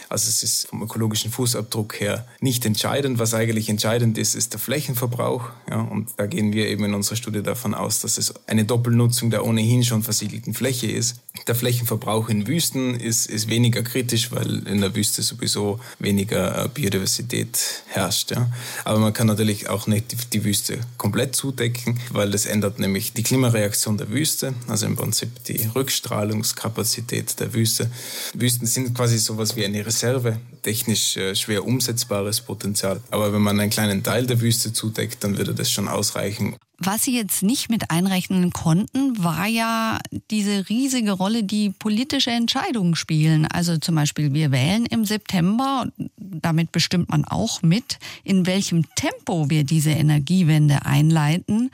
Also 0.10 0.28
es 0.28 0.44
ist 0.44 0.68
vom 0.68 0.84
ökologischen 0.84 1.32
Fußabdruck 1.32 2.02
her 2.02 2.28
nicht 2.42 2.66
entscheidend. 2.66 3.18
Was 3.18 3.34
eigentlich 3.34 3.70
entscheidend 3.70 4.18
ist, 4.18 4.36
ist 4.36 4.52
der 4.52 4.60
Flächenverbrauch. 4.60 5.46
Ja, 5.70 5.80
und 5.80 6.10
da 6.18 6.26
gehen 6.26 6.52
wir 6.52 6.68
eben 6.68 6.84
in 6.84 6.94
unserer 6.94 7.16
Studie 7.16 7.42
davon 7.42 7.74
aus, 7.74 8.02
dass 8.02 8.18
es 8.18 8.34
eine 8.48 8.66
Doppelnutzung 8.66 9.30
der 9.30 9.46
ohnehin 9.46 9.86
schon 9.86 10.04
versiegelten 10.04 10.54
Fläche 10.54 10.92
ist. 10.92 11.22
Der 11.48 11.56
Flächenverbrauch 11.56 12.28
in 12.28 12.48
Wüsten 12.48 12.96
ist, 12.96 13.28
ist 13.28 13.48
weniger 13.48 13.82
kritisch, 13.82 14.34
weil 14.34 14.68
in 14.68 14.82
der 14.82 14.94
Wüste 14.94 15.21
sowieso 15.22 15.80
weniger 16.00 16.66
äh, 16.66 16.68
Biodiversität 16.68 17.84
herrscht. 17.88 18.32
Ja. 18.32 18.52
Aber 18.86 19.00
man 19.00 19.14
kann 19.14 19.28
natürlich 19.28 19.70
auch 19.70 19.88
nicht 19.88 20.12
die, 20.12 20.18
die 20.34 20.44
Wüste 20.44 20.80
komplett 20.98 21.36
zudecken, 21.36 22.00
weil 22.12 22.32
das 22.32 22.46
ändert 22.46 22.80
nämlich 22.80 23.14
die 23.14 23.24
Klimareaktion 23.24 23.98
der 23.98 24.10
Wüste, 24.10 24.54
also 24.68 24.86
im 24.86 24.96
Prinzip 24.96 25.44
die 25.46 25.70
Rückstrahlungskapazität 25.76 27.40
der 27.40 27.54
Wüste. 27.54 27.90
Wüsten 28.34 28.68
sind 28.68 28.96
quasi 28.96 29.18
sowas 29.18 29.56
wie 29.56 29.66
eine 29.66 29.86
Reserve, 29.86 30.40
technisch 30.62 31.18
äh, 31.18 31.36
schwer 31.36 31.66
umsetzbares 31.66 32.42
Potenzial. 32.42 33.02
Aber 33.12 33.34
wenn 33.34 33.42
man 33.42 33.60
einen 33.60 33.70
kleinen 33.70 34.04
Teil 34.04 34.26
der 34.26 34.42
Wüste 34.42 34.74
zudeckt, 34.74 35.24
dann 35.24 35.38
würde 35.38 35.54
das 35.54 35.72
schon 35.72 35.88
ausreichen, 35.88 36.56
was 36.84 37.04
Sie 37.04 37.16
jetzt 37.16 37.44
nicht 37.44 37.70
mit 37.70 37.92
einrechnen 37.92 38.52
konnten, 38.52 39.24
war 39.24 39.46
ja 39.46 40.00
diese 40.32 40.68
riesige 40.70 41.12
Rolle, 41.12 41.44
die 41.44 41.70
politische 41.70 42.32
Entscheidungen 42.32 42.96
spielen. 42.96 43.46
Also 43.46 43.78
zum 43.78 43.96
Beispiel, 43.96 44.34
wir 44.34 44.52
wählen 44.52 44.86
im 44.88 45.06
September, 45.06 45.88
damit 46.18 46.72
bestimmt 46.72 47.10
man 47.10 47.26
auch 47.26 47.62
mit, 47.62 48.00
in 48.24 48.46
welchem 48.48 48.86
Tempo 48.96 49.50
wir 49.50 49.64
diese 49.64 49.92
Energiewende 49.92 50.86
einleiten. 50.86 51.72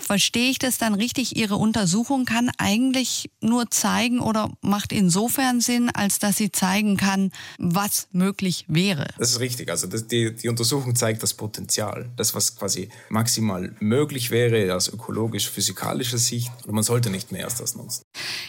Verstehe 0.00 0.50
ich 0.50 0.58
das 0.58 0.78
dann 0.78 0.94
richtig? 0.94 1.36
Ihre 1.36 1.56
Untersuchung 1.56 2.24
kann 2.24 2.50
eigentlich 2.58 3.30
nur 3.40 3.70
zeigen 3.70 4.20
oder 4.20 4.50
macht 4.60 4.92
insofern 4.92 5.60
Sinn, 5.60 5.90
als 5.90 6.18
dass 6.18 6.36
sie 6.36 6.52
zeigen 6.52 6.96
kann, 6.96 7.30
was 7.58 8.08
möglich 8.12 8.64
wäre. 8.68 9.08
Das 9.18 9.30
ist 9.30 9.40
richtig. 9.40 9.70
Also 9.70 9.86
das, 9.86 10.06
die, 10.06 10.34
die 10.34 10.48
Untersuchung 10.48 10.96
zeigt 10.96 11.22
das 11.22 11.34
Potenzial, 11.34 12.10
das, 12.16 12.34
was 12.34 12.56
quasi 12.56 12.88
maximal 13.08 13.74
möglich 13.80 14.30
wäre 14.30 14.74
aus 14.74 14.88
ökologisch-physikalischer 14.88 16.18
Sicht. 16.18 16.50
Und 16.66 16.74
man 16.74 16.84
sollte 16.84 17.10
nicht 17.10 17.32
mehr 17.32 17.44
als 17.44 17.56
das 17.56 17.74
nutzen. 17.74 18.02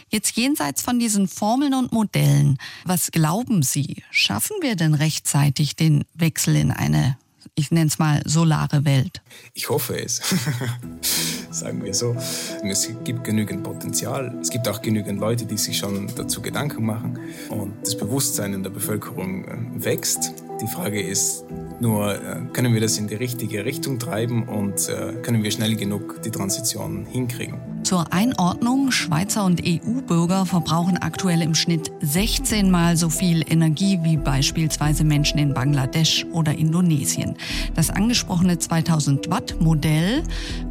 Jetzt 0.09 0.35
jenseits 0.37 0.81
von 0.81 0.99
diesen 0.99 1.27
Formeln 1.27 1.73
und 1.73 1.91
Modellen, 1.91 2.57
was 2.85 3.11
glauben 3.11 3.63
Sie, 3.63 4.03
schaffen 4.11 4.57
wir 4.61 4.75
denn 4.75 4.93
rechtzeitig 4.93 5.75
den 5.75 6.05
Wechsel 6.13 6.55
in 6.55 6.71
eine 6.71 7.17
ich 7.59 7.71
nenne 7.71 7.87
es 7.87 7.99
mal, 7.99 8.21
solare 8.25 8.85
Welt? 8.85 9.21
Ich 9.53 9.69
hoffe 9.69 10.01
es. 10.01 10.21
Sagen 11.51 11.83
wir 11.83 11.93
so. 11.93 12.15
Es 12.63 12.89
gibt 13.03 13.23
genügend 13.23 13.63
Potenzial. 13.63 14.33
Es 14.41 14.49
gibt 14.49 14.67
auch 14.67 14.81
genügend 14.81 15.19
Leute, 15.19 15.45
die 15.45 15.57
sich 15.57 15.77
schon 15.77 16.09
dazu 16.15 16.41
Gedanken 16.41 16.85
machen. 16.85 17.19
Und 17.49 17.73
das 17.81 17.97
Bewusstsein 17.97 18.53
in 18.53 18.63
der 18.63 18.69
Bevölkerung 18.69 19.45
äh, 19.45 19.83
wächst. 19.83 20.33
Die 20.61 20.67
Frage 20.67 21.01
ist 21.01 21.43
nur, 21.81 22.15
äh, 22.15 22.41
können 22.53 22.73
wir 22.73 22.81
das 22.81 22.97
in 22.97 23.07
die 23.07 23.15
richtige 23.15 23.65
Richtung 23.65 23.99
treiben 23.99 24.47
und 24.47 24.87
äh, 24.87 25.13
können 25.21 25.43
wir 25.43 25.51
schnell 25.51 25.75
genug 25.75 26.21
die 26.21 26.31
Transition 26.31 27.05
hinkriegen? 27.05 27.68
Zur 27.89 28.13
Einordnung, 28.13 28.91
Schweizer 28.91 29.43
und 29.45 29.63
EU-Bürger 29.65 30.45
verbrauchen 30.45 30.99
aktuell 30.99 31.41
im 31.41 31.55
Schnitt 31.55 31.91
16 32.01 32.69
mal 32.69 32.95
so 32.95 33.09
viel 33.09 33.43
Energie 33.51 33.97
wie 34.03 34.15
beispielsweise 34.15 35.03
Menschen 35.03 35.39
in 35.39 35.55
Bangladesch 35.55 36.23
oder 36.31 36.53
Indonesien. 36.55 37.35
Das 37.73 37.89
angesprochene 37.89 38.59
2000 38.59 39.31
Watt 39.31 39.59
Modell 39.59 40.21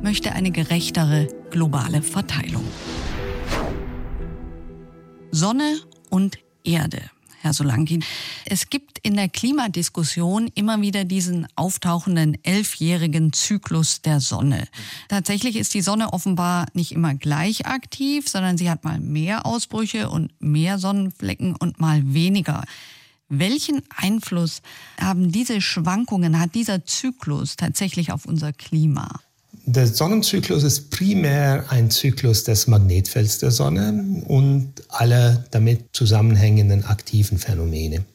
möchte 0.00 0.30
eine 0.30 0.52
gerechtere 0.52 1.26
globale 1.50 2.02
Verteilung. 2.02 2.62
Sonne 5.32 5.78
und 6.10 6.38
Erde. 6.62 7.00
Herr 7.40 7.52
Solanki. 7.52 8.00
Es 8.44 8.70
gibt 8.70 8.98
in 8.98 9.14
der 9.14 9.28
Klimadiskussion 9.28 10.50
immer 10.54 10.80
wieder 10.80 11.04
diesen 11.04 11.46
auftauchenden 11.54 12.36
elfjährigen 12.44 13.32
Zyklus 13.32 14.02
der 14.02 14.20
Sonne. 14.20 14.66
Tatsächlich 15.08 15.56
ist 15.56 15.74
die 15.74 15.82
Sonne 15.82 16.12
offenbar 16.12 16.66
nicht 16.74 16.92
immer 16.92 17.14
gleich 17.14 17.66
aktiv, 17.66 18.28
sondern 18.28 18.58
sie 18.58 18.70
hat 18.70 18.84
mal 18.84 18.98
mehr 18.98 19.46
Ausbrüche 19.46 20.10
und 20.10 20.32
mehr 20.40 20.78
Sonnenflecken 20.78 21.54
und 21.54 21.80
mal 21.80 22.02
weniger. 22.12 22.64
Welchen 23.28 23.82
Einfluss 23.94 24.62
haben 24.98 25.30
diese 25.30 25.60
Schwankungen, 25.60 26.40
hat 26.40 26.54
dieser 26.54 26.84
Zyklus 26.86 27.56
tatsächlich 27.56 28.10
auf 28.10 28.24
unser 28.24 28.52
Klima? 28.52 29.20
Der 29.70 29.86
Sonnenzyklus 29.86 30.62
ist 30.62 30.90
primär 30.90 31.66
ein 31.68 31.90
Zyklus 31.90 32.42
des 32.42 32.68
Magnetfelds 32.68 33.38
der 33.40 33.50
Sonne 33.50 34.24
und 34.26 34.72
aller 34.88 35.44
damit 35.50 35.90
zusammenhängenden 35.92 36.86
aktiven 36.86 37.36
Phänomene. 37.36 38.06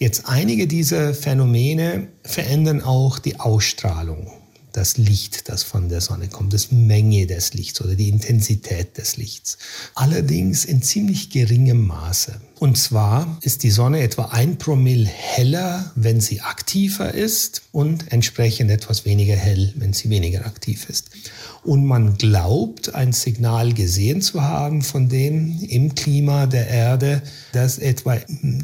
Jetzt 0.00 0.24
einige 0.26 0.66
dieser 0.66 1.14
Phänomene 1.14 2.08
verändern 2.24 2.82
auch 2.82 3.20
die 3.20 3.38
Ausstrahlung 3.38 4.32
das 4.78 4.96
Licht, 4.96 5.48
das 5.48 5.64
von 5.64 5.88
der 5.88 6.00
Sonne 6.00 6.28
kommt, 6.28 6.52
das 6.52 6.70
Menge 6.70 7.26
des 7.26 7.52
Lichts 7.52 7.80
oder 7.80 7.96
die 7.96 8.08
Intensität 8.08 8.96
des 8.96 9.16
Lichts. 9.16 9.58
Allerdings 9.96 10.64
in 10.64 10.82
ziemlich 10.82 11.30
geringem 11.30 11.84
Maße. 11.84 12.40
Und 12.60 12.78
zwar 12.78 13.38
ist 13.40 13.64
die 13.64 13.72
Sonne 13.72 14.00
etwa 14.02 14.26
ein 14.26 14.56
Promille 14.56 15.06
heller, 15.06 15.90
wenn 15.96 16.20
sie 16.20 16.42
aktiver 16.42 17.12
ist 17.12 17.62
und 17.72 18.12
entsprechend 18.12 18.70
etwas 18.70 19.04
weniger 19.04 19.34
hell, 19.34 19.72
wenn 19.76 19.92
sie 19.94 20.10
weniger 20.10 20.46
aktiv 20.46 20.88
ist. 20.88 21.10
Und 21.64 21.84
man 21.84 22.16
glaubt, 22.16 22.94
ein 22.94 23.12
Signal 23.12 23.72
gesehen 23.74 24.22
zu 24.22 24.42
haben 24.42 24.82
von 24.82 25.08
dem 25.08 25.60
im 25.60 25.96
Klima 25.96 26.46
der 26.46 26.68
Erde, 26.68 27.22
das 27.52 27.78
etwa 27.78 28.16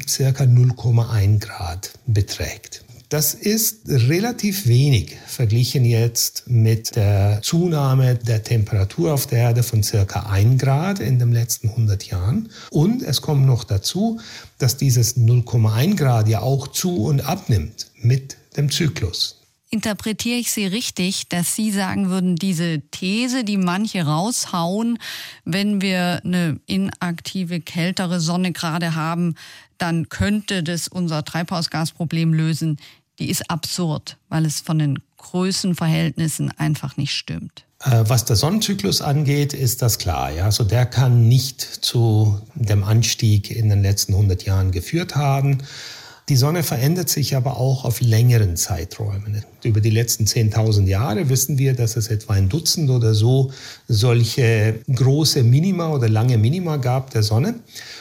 circa 0.07 0.45
0,1 0.45 1.39
Grad 1.39 1.91
beträgt. 2.07 2.84
Das 3.09 3.35
ist 3.35 3.87
relativ 3.87 4.65
wenig 4.65 5.15
verglichen 5.27 5.85
jetzt 5.85 6.43
mit 6.47 6.95
der 6.95 7.39
Zunahme 7.43 8.15
der 8.15 8.43
Temperatur 8.43 9.13
auf 9.13 9.27
der 9.27 9.39
Erde 9.39 9.61
von 9.61 9.83
circa 9.83 10.21
1 10.21 10.61
Grad 10.61 10.99
in 10.99 11.19
den 11.19 11.31
letzten 11.31 11.69
100 11.69 12.03
Jahren. 12.05 12.49
Und 12.71 13.03
es 13.03 13.21
kommt 13.21 13.45
noch 13.45 13.63
dazu, 13.63 14.19
dass 14.57 14.77
dieses 14.77 15.17
0,1 15.17 15.95
Grad 15.95 16.27
ja 16.27 16.41
auch 16.41 16.67
zu 16.67 17.05
und 17.05 17.21
abnimmt 17.21 17.91
mit 18.01 18.37
dem 18.57 18.71
Zyklus. 18.71 19.41
interpretiere 19.69 20.37
ich 20.37 20.51
Sie 20.51 20.65
richtig, 20.65 21.27
dass 21.27 21.53
Sie 21.53 21.69
sagen 21.69 22.09
würden, 22.09 22.37
diese 22.37 22.81
These, 22.91 23.43
die 23.43 23.57
manche 23.57 24.03
raushauen, 24.03 24.97
wenn 25.43 25.81
wir 25.81 26.21
eine 26.23 26.59
inaktive, 26.65 27.59
kältere 27.59 28.21
Sonne 28.21 28.53
gerade 28.53 28.95
haben, 28.95 29.35
dann 29.77 30.09
könnte 30.09 30.63
das 30.63 30.87
unser 30.87 31.23
Treibhausgasproblem 31.23 32.33
lösen, 32.33 32.77
die 33.19 33.29
ist 33.29 33.49
absurd, 33.49 34.17
weil 34.29 34.45
es 34.45 34.59
von 34.59 34.79
den 34.79 34.99
Größenverhältnissen 35.17 36.51
einfach 36.57 36.97
nicht 36.97 37.13
stimmt. 37.13 37.65
Äh, 37.83 38.03
was 38.07 38.25
der 38.25 38.35
Sonnenzyklus 38.35 39.01
angeht, 39.01 39.53
ist 39.53 39.81
das 39.81 39.97
klar. 39.97 40.31
Ja? 40.31 40.45
Also 40.45 40.63
der 40.63 40.85
kann 40.85 41.27
nicht 41.27 41.61
zu 41.61 42.39
dem 42.55 42.83
Anstieg 42.83 43.51
in 43.51 43.69
den 43.69 43.81
letzten 43.81 44.13
100 44.13 44.43
Jahren 44.43 44.71
geführt 44.71 45.15
haben. 45.15 45.59
Die 46.27 46.37
Sonne 46.37 46.63
verändert 46.63 47.07
sich 47.07 47.35
aber 47.35 47.57
auch 47.57 47.85
auf 47.85 48.01
längeren 48.01 48.57
Zeiträumen. 48.57 49.43
Über 49.63 49.79
die 49.79 49.91
letzten 49.91 50.25
10.000 50.25 50.87
Jahre 50.87 51.29
wissen 51.29 51.59
wir, 51.59 51.75
dass 51.75 51.97
es 51.97 52.07
etwa 52.07 52.33
ein 52.33 52.49
Dutzend 52.49 52.89
oder 52.89 53.13
so 53.13 53.51
solche 53.87 54.79
große 54.91 55.43
Minima 55.43 55.89
oder 55.89 56.09
lange 56.09 56.39
Minima 56.39 56.77
gab 56.77 57.11
der 57.11 57.21
Sonne. 57.21 57.59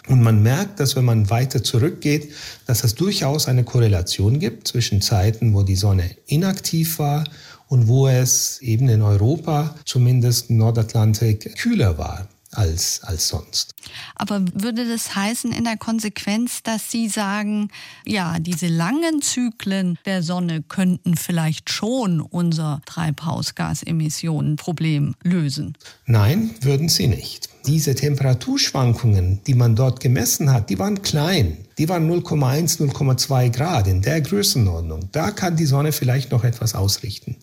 Und 0.08 0.22
man 0.22 0.42
merkt, 0.42 0.80
dass 0.80 0.96
wenn 0.96 1.04
man 1.04 1.28
weiter 1.28 1.62
zurückgeht, 1.62 2.32
dass 2.64 2.82
es 2.82 2.94
durchaus 2.94 3.46
eine 3.46 3.62
Korrelation 3.62 4.38
gibt 4.38 4.68
zwischen 4.68 5.02
Zeiten, 5.02 5.52
wo 5.52 5.62
die 5.62 5.76
Sonne 5.76 6.08
inaktiv 6.24 6.98
war 6.98 7.24
und 7.68 7.88
wo 7.88 8.08
es 8.08 8.58
eben 8.62 8.88
in 8.88 9.02
Europa, 9.02 9.74
zumindest 9.84 10.48
Nordatlantik, 10.48 11.56
kühler 11.58 11.98
war 11.98 12.26
als, 12.56 13.02
als 13.02 13.28
sonst. 13.28 13.74
Aber 14.14 14.42
würde 14.54 14.88
das 14.88 15.14
heißen 15.14 15.52
in 15.52 15.64
der 15.64 15.76
Konsequenz, 15.76 16.62
dass 16.62 16.90
Sie 16.90 17.08
sagen, 17.08 17.68
ja, 18.06 18.38
diese 18.38 18.66
langen 18.66 19.20
Zyklen 19.22 19.98
der 20.04 20.22
Sonne 20.22 20.62
könnten 20.62 21.16
vielleicht 21.16 21.70
schon 21.70 22.20
unser 22.20 22.82
Treibhausgasemissionenproblem 22.86 25.16
lösen? 25.22 25.76
Nein, 26.06 26.50
würden 26.60 26.88
sie 26.88 27.08
nicht. 27.08 27.48
Diese 27.66 27.94
Temperaturschwankungen, 27.94 29.40
die 29.46 29.54
man 29.54 29.74
dort 29.74 30.00
gemessen 30.00 30.52
hat, 30.52 30.68
die 30.68 30.78
waren 30.78 31.00
klein. 31.00 31.56
Die 31.78 31.88
waren 31.88 32.08
0,1, 32.10 32.78
0,2 32.78 33.50
Grad 33.50 33.88
in 33.88 34.02
der 34.02 34.20
Größenordnung. 34.20 35.08
Da 35.12 35.30
kann 35.30 35.56
die 35.56 35.64
Sonne 35.64 35.92
vielleicht 35.92 36.30
noch 36.30 36.44
etwas 36.44 36.74
ausrichten. 36.74 37.36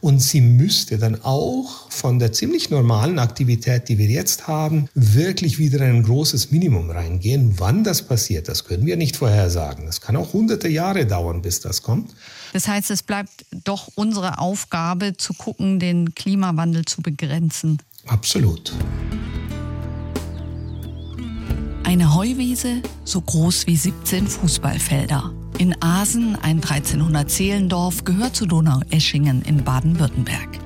Und 0.00 0.20
sie 0.20 0.40
müsste 0.40 0.98
dann 0.98 1.22
auch 1.22 1.90
von 1.90 2.18
der 2.18 2.32
ziemlich 2.32 2.70
normalen 2.70 3.18
Aktivität, 3.18 3.88
die 3.88 3.98
wir 3.98 4.06
jetzt 4.06 4.48
haben, 4.48 4.88
wirklich 4.94 5.58
wieder 5.58 5.82
ein 5.82 6.02
großes 6.02 6.50
Minimum 6.50 6.90
reingehen. 6.90 7.54
Wann 7.58 7.84
das 7.84 8.02
passiert, 8.02 8.48
das 8.48 8.64
können 8.64 8.86
wir 8.86 8.96
nicht 8.96 9.16
vorhersagen. 9.16 9.84
Das 9.84 10.00
kann 10.00 10.16
auch 10.16 10.32
hunderte 10.32 10.68
Jahre 10.68 11.06
dauern, 11.06 11.42
bis 11.42 11.60
das 11.60 11.82
kommt. 11.82 12.12
Das 12.54 12.66
heißt, 12.66 12.90
es 12.90 13.02
bleibt 13.02 13.44
doch 13.64 13.90
unsere 13.94 14.38
Aufgabe 14.38 15.16
zu 15.18 15.34
gucken, 15.34 15.78
den 15.78 16.14
Klimawandel 16.14 16.86
zu 16.86 17.02
begrenzen. 17.02 17.78
Absolut. 18.06 18.72
Eine 21.86 22.16
Heuwiese 22.16 22.82
so 23.04 23.20
groß 23.20 23.68
wie 23.68 23.76
17 23.76 24.26
Fußballfelder. 24.26 25.32
In 25.58 25.80
Asen, 25.80 26.34
ein 26.34 26.56
1300 26.56 27.30
Seelendorf, 27.30 28.02
gehört 28.02 28.34
zu 28.34 28.46
Donaueschingen 28.46 29.42
in 29.42 29.62
Baden-Württemberg. 29.62 30.58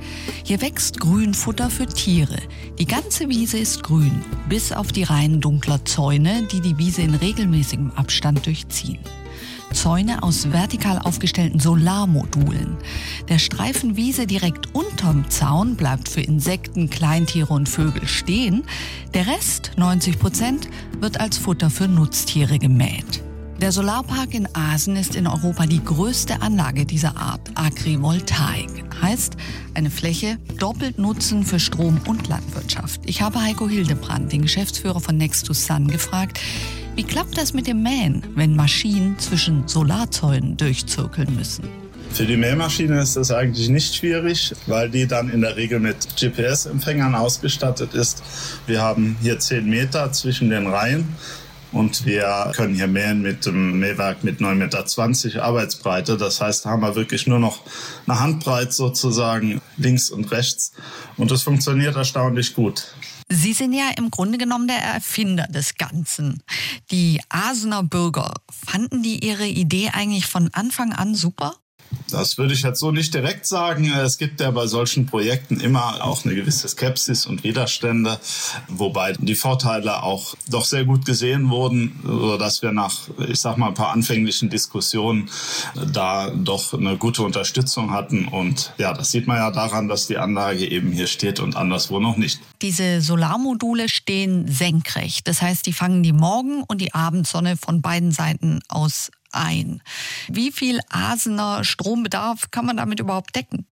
Hier 0.43 0.63
wächst 0.63 0.99
Grünfutter 0.99 1.69
für 1.69 1.87
Tiere. 1.87 2.39
Die 2.79 2.87
ganze 2.87 3.29
Wiese 3.29 3.59
ist 3.59 3.83
grün, 3.83 4.25
bis 4.49 4.73
auf 4.73 4.93
die 4.93 5.03
Reihen 5.03 5.43
dunkler 5.43 5.85
Zäune, 5.85 6.49
die 6.51 6.63
die 6.63 6.79
Wiese 6.79 7.03
in 7.03 7.15
regelmäßigem 7.15 7.91
Abstand 7.97 8.47
durchziehen. 8.47 8.99
Zäune 9.73 10.23
aus 10.23 10.53
vertikal 10.53 10.99
aufgestellten 10.99 11.61
Solarmodulen. 11.61 12.77
Der 13.29 13.39
Streifen 13.39 13.97
Wiese 13.97 14.27
direkt 14.27 14.75
unterm 14.75 15.29
Zaun 15.31 15.77
bleibt 15.77 16.09
für 16.09 16.21
Insekten, 16.21 16.91
Kleintiere 16.91 17.53
und 17.53 17.69
Vögel 17.69 18.07
stehen. 18.07 18.65
Der 19.15 19.27
Rest, 19.27 19.73
90 19.77 20.19
Prozent, 20.19 20.69
wird 21.01 21.21
als 21.21 21.39
Futter 21.39 21.71
für 21.71 21.89
Nutztiere 21.89 22.59
gemäht. 22.59 23.23
Der 23.61 23.73
Solarpark 23.73 24.33
in 24.33 24.49
Asen 24.55 24.97
ist 24.97 25.15
in 25.15 25.27
Europa 25.27 25.67
die 25.67 25.85
größte 25.85 26.41
Anlage 26.41 26.87
dieser 26.87 27.19
Art, 27.19 27.51
Agrivoltaik. 27.57 28.71
Heißt, 29.03 29.37
eine 29.75 29.91
Fläche 29.91 30.39
doppelt 30.59 30.99
nutzen 30.99 31.45
für 31.45 31.61
Strom 31.61 32.01
und 32.07 32.27
Landwirtschaft. 32.29 33.03
Ich 33.05 33.21
habe 33.21 33.43
Heiko 33.43 33.69
Hildebrand, 33.69 34.33
den 34.33 34.41
Geschäftsführer 34.43 35.01
von 35.01 35.19
Next 35.19 35.47
to 35.47 35.53
Sun, 35.53 35.89
gefragt, 35.89 36.41
wie 37.01 37.05
klappt 37.05 37.39
das 37.39 37.55
mit 37.55 37.67
dem 37.67 37.83
Mähen, 37.83 38.23
wenn 38.35 38.55
Maschinen 38.55 39.19
zwischen 39.19 39.67
Solarzäunen 39.67 40.59
durchzirkeln 40.59 41.35
müssen? 41.35 41.65
Für 42.13 42.27
die 42.27 42.37
Mähmaschine 42.37 43.01
ist 43.01 43.17
das 43.17 43.31
eigentlich 43.31 43.71
nicht 43.71 43.95
schwierig, 43.95 44.53
weil 44.67 44.91
die 44.91 45.07
dann 45.07 45.31
in 45.31 45.41
der 45.41 45.57
Regel 45.57 45.81
mit 45.81 45.97
GPS-Empfängern 46.15 47.15
ausgestattet 47.15 47.95
ist. 47.95 48.23
Wir 48.67 48.83
haben 48.83 49.17
hier 49.23 49.39
10 49.39 49.67
Meter 49.67 50.13
zwischen 50.13 50.51
den 50.51 50.67
Reihen. 50.67 51.09
Und 51.73 52.05
wir 52.05 52.53
können 52.55 52.75
hier 52.75 52.87
mähen 52.87 53.23
mit 53.23 53.47
dem 53.47 53.79
Mähwerk 53.81 54.23
mit 54.23 54.41
9,20 54.41 55.27
Meter 55.27 55.43
Arbeitsbreite. 55.43 56.19
Das 56.19 56.43
heißt, 56.43 56.67
da 56.67 56.71
haben 56.71 56.83
wir 56.83 56.97
wirklich 56.97 57.27
nur 57.27 57.39
noch 57.39 57.61
eine 58.07 58.21
Handbreit 58.21 58.75
sozusagen 58.75 59.63
links 59.79 60.11
und 60.11 60.31
rechts. 60.33 60.73
Und 61.17 61.31
das 61.31 61.45
funktioniert 61.45 61.97
erstaunlich 61.97 62.53
gut. 62.55 62.93
Sie 63.33 63.53
sind 63.53 63.73
ja 63.73 63.91
im 63.97 64.11
Grunde 64.11 64.39
genommen 64.39 64.67
der 64.67 64.83
Erfinder 64.83 65.47
des 65.47 65.77
Ganzen. 65.77 66.43
Die 66.91 67.21
Asener 67.29 67.85
Bürger, 67.85 68.35
fanden 68.51 69.05
die 69.05 69.25
Ihre 69.25 69.47
Idee 69.47 69.91
eigentlich 69.91 70.27
von 70.27 70.51
Anfang 70.53 70.93
an 70.93 71.15
super? 71.15 71.55
Das 72.11 72.39
würde 72.39 72.55
ich 72.55 72.63
jetzt 72.63 72.81
so 72.81 72.91
nicht 72.91 73.15
direkt 73.15 73.47
sagen. 73.47 73.91
Es 73.91 74.19
gibt 74.19 74.41
ja 74.41 74.51
bei 74.51 74.67
solchen 74.67 75.07
Projekten 75.07 75.61
immer 75.61 76.05
auch 76.05 76.25
eine 76.25 76.35
gewisse 76.35 76.69
Skepsis 76.69 77.27
und 77.27 77.45
Widerstände, 77.45 78.19
wobei 78.69 79.13
die 79.13 79.35
Vorteile 79.35 80.03
auch 80.03 80.35
doch 80.49 80.65
sehr 80.65 80.85
gut 80.85 81.05
gesehen 81.05 81.51
wurden, 81.51 82.01
sodass 82.05 82.63
wir 82.63 82.73
nach, 82.73 83.09
ich 83.29 83.41
sag 83.41 83.57
mal, 83.57 83.69
ein 83.69 83.75
paar 83.75 83.91
anfänglichen 83.91 84.51
Diskussionen 84.51 85.29
da 85.93 86.31
doch 86.31 86.75
eine 86.75 86.97
gute 86.97 87.23
Unterstützung 87.23 87.91
hatten. 87.93 88.29
Und 88.29 88.73
ja, 88.79 88.93
das 88.93 89.11
sieht 89.11 89.27
man 89.27 89.39
ja 89.39 89.51
daran, 89.51 89.89
dass 89.89 90.07
die 90.07 90.19
Anlage 90.19 90.67
eben 90.69 90.93
hier 90.93 91.07
steht 91.07 91.41
und 91.41 91.57
anderswo 91.57 92.01
noch 92.01 92.17
nicht. 92.17 92.41
Diese 92.63 93.01
Solarmodule 93.01 93.89
stehen 93.89 94.47
senkrecht. 94.49 95.27
Das 95.27 95.43
heißt, 95.43 95.67
die 95.67 95.73
fangen 95.73 96.03
die 96.03 96.13
Morgen- 96.13 96.63
und 96.63 96.81
die 96.81 96.95
Abendsonne 96.95 97.57
von 97.57 97.81
beiden 97.81 98.13
Seiten 98.13 98.61
aus 98.69 99.11
ein. 99.33 99.83
Wie 100.29 100.53
viel 100.53 100.81
Asener 100.89 101.65
Strombedarf 101.65 102.51
kann 102.51 102.67
man 102.67 102.77
damit 102.77 103.01
überhaupt 103.01 103.35
decken? 103.37 103.67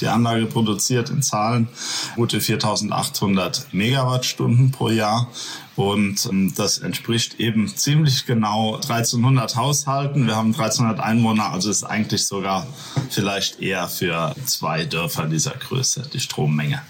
Die 0.00 0.08
Anlage 0.08 0.46
produziert 0.46 1.10
in 1.10 1.22
Zahlen 1.22 1.68
gute 2.16 2.40
4800 2.40 3.72
Megawattstunden 3.72 4.70
pro 4.70 4.88
Jahr. 4.88 5.28
Und 5.76 6.26
ähm, 6.26 6.54
das 6.54 6.78
entspricht 6.78 7.38
eben 7.40 7.68
ziemlich 7.68 8.26
genau 8.26 8.76
1300 8.76 9.56
Haushalten. 9.56 10.26
Wir 10.26 10.36
haben 10.36 10.48
1300 10.48 11.00
Einwohner, 11.00 11.50
also 11.52 11.70
ist 11.70 11.84
eigentlich 11.84 12.26
sogar 12.26 12.66
vielleicht 13.10 13.60
eher 13.60 13.88
für 13.88 14.34
zwei 14.44 14.84
Dörfer 14.84 15.26
dieser 15.26 15.52
Größe 15.52 16.08
die 16.12 16.20
Strommenge. 16.20 16.82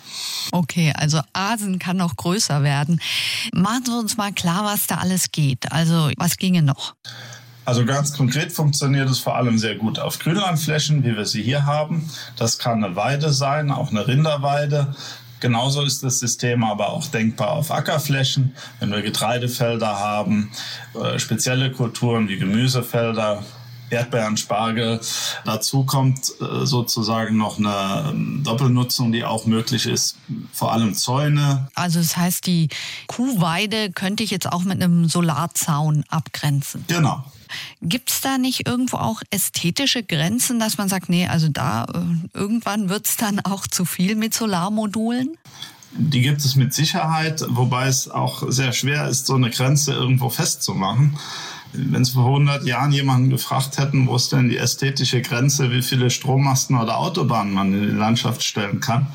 Okay, 0.52 0.92
also 0.96 1.20
Asen 1.32 1.78
kann 1.78 1.96
noch 1.96 2.16
größer 2.16 2.62
werden. 2.62 3.00
Machen 3.52 3.84
Sie 3.84 3.96
uns 3.96 4.16
mal 4.16 4.32
klar, 4.32 4.64
was 4.64 4.86
da 4.86 4.96
alles 4.96 5.30
geht. 5.30 5.70
Also 5.70 6.10
was 6.16 6.36
ginge 6.36 6.62
noch? 6.62 6.94
Also 7.70 7.84
ganz 7.84 8.16
konkret 8.16 8.50
funktioniert 8.50 9.08
es 9.08 9.20
vor 9.20 9.36
allem 9.36 9.56
sehr 9.56 9.76
gut 9.76 10.00
auf 10.00 10.18
Grünlandflächen, 10.18 11.04
wie 11.04 11.16
wir 11.16 11.24
sie 11.24 11.40
hier 11.40 11.66
haben. 11.66 12.10
Das 12.36 12.58
kann 12.58 12.82
eine 12.82 12.96
Weide 12.96 13.32
sein, 13.32 13.70
auch 13.70 13.92
eine 13.92 14.08
Rinderweide. 14.08 14.92
Genauso 15.38 15.82
ist 15.82 16.02
das 16.02 16.18
System 16.18 16.64
aber 16.64 16.90
auch 16.90 17.06
denkbar 17.06 17.50
auf 17.52 17.70
Ackerflächen, 17.70 18.56
wenn 18.80 18.90
wir 18.90 19.02
Getreidefelder 19.02 20.00
haben, 20.00 20.50
äh, 21.00 21.20
spezielle 21.20 21.70
Kulturen 21.70 22.26
wie 22.28 22.38
Gemüsefelder, 22.38 23.44
Erdbeeren, 23.90 24.36
Spargel. 24.36 25.00
Dazu 25.44 25.84
kommt 25.84 26.32
äh, 26.40 26.64
sozusagen 26.66 27.36
noch 27.36 27.58
eine 27.58 28.10
ähm, 28.10 28.42
Doppelnutzung, 28.44 29.12
die 29.12 29.24
auch 29.24 29.46
möglich 29.46 29.86
ist, 29.86 30.16
vor 30.52 30.72
allem 30.72 30.94
Zäune. 30.94 31.68
Also 31.74 31.98
das 31.98 32.16
heißt, 32.16 32.46
die 32.46 32.68
Kuhweide 33.06 33.90
könnte 33.90 34.22
ich 34.22 34.30
jetzt 34.30 34.50
auch 34.50 34.62
mit 34.62 34.82
einem 34.82 35.08
Solarzaun 35.08 36.04
abgrenzen. 36.08 36.84
Genau. 36.88 37.24
Gibt 37.82 38.10
es 38.10 38.20
da 38.20 38.38
nicht 38.38 38.66
irgendwo 38.66 38.98
auch 38.98 39.22
ästhetische 39.30 40.02
Grenzen, 40.02 40.60
dass 40.60 40.78
man 40.78 40.88
sagt, 40.88 41.08
nee, 41.08 41.26
also 41.26 41.48
da 41.48 41.84
äh, 41.84 42.38
irgendwann 42.38 42.88
wird 42.88 43.06
es 43.06 43.16
dann 43.16 43.40
auch 43.40 43.66
zu 43.66 43.84
viel 43.84 44.14
mit 44.14 44.34
Solarmodulen? 44.34 45.36
Die 45.92 46.20
gibt 46.20 46.40
es 46.44 46.54
mit 46.54 46.72
Sicherheit, 46.72 47.44
wobei 47.48 47.88
es 47.88 48.08
auch 48.08 48.44
sehr 48.48 48.72
schwer 48.72 49.08
ist, 49.08 49.26
so 49.26 49.34
eine 49.34 49.50
Grenze 49.50 49.92
irgendwo 49.92 50.28
festzumachen. 50.30 51.18
Wenn 51.72 52.04
Sie 52.04 52.12
vor 52.12 52.26
100 52.26 52.64
Jahren 52.64 52.92
jemanden 52.92 53.30
gefragt 53.30 53.78
hätten, 53.78 54.06
wo 54.06 54.16
ist 54.16 54.32
denn 54.32 54.48
die 54.48 54.56
ästhetische 54.56 55.22
Grenze, 55.22 55.70
wie 55.70 55.82
viele 55.82 56.10
Strommasten 56.10 56.76
oder 56.76 56.98
Autobahnen 56.98 57.54
man 57.54 57.72
in 57.72 57.82
die 57.82 57.96
Landschaft 57.96 58.42
stellen 58.42 58.80
kann, 58.80 59.06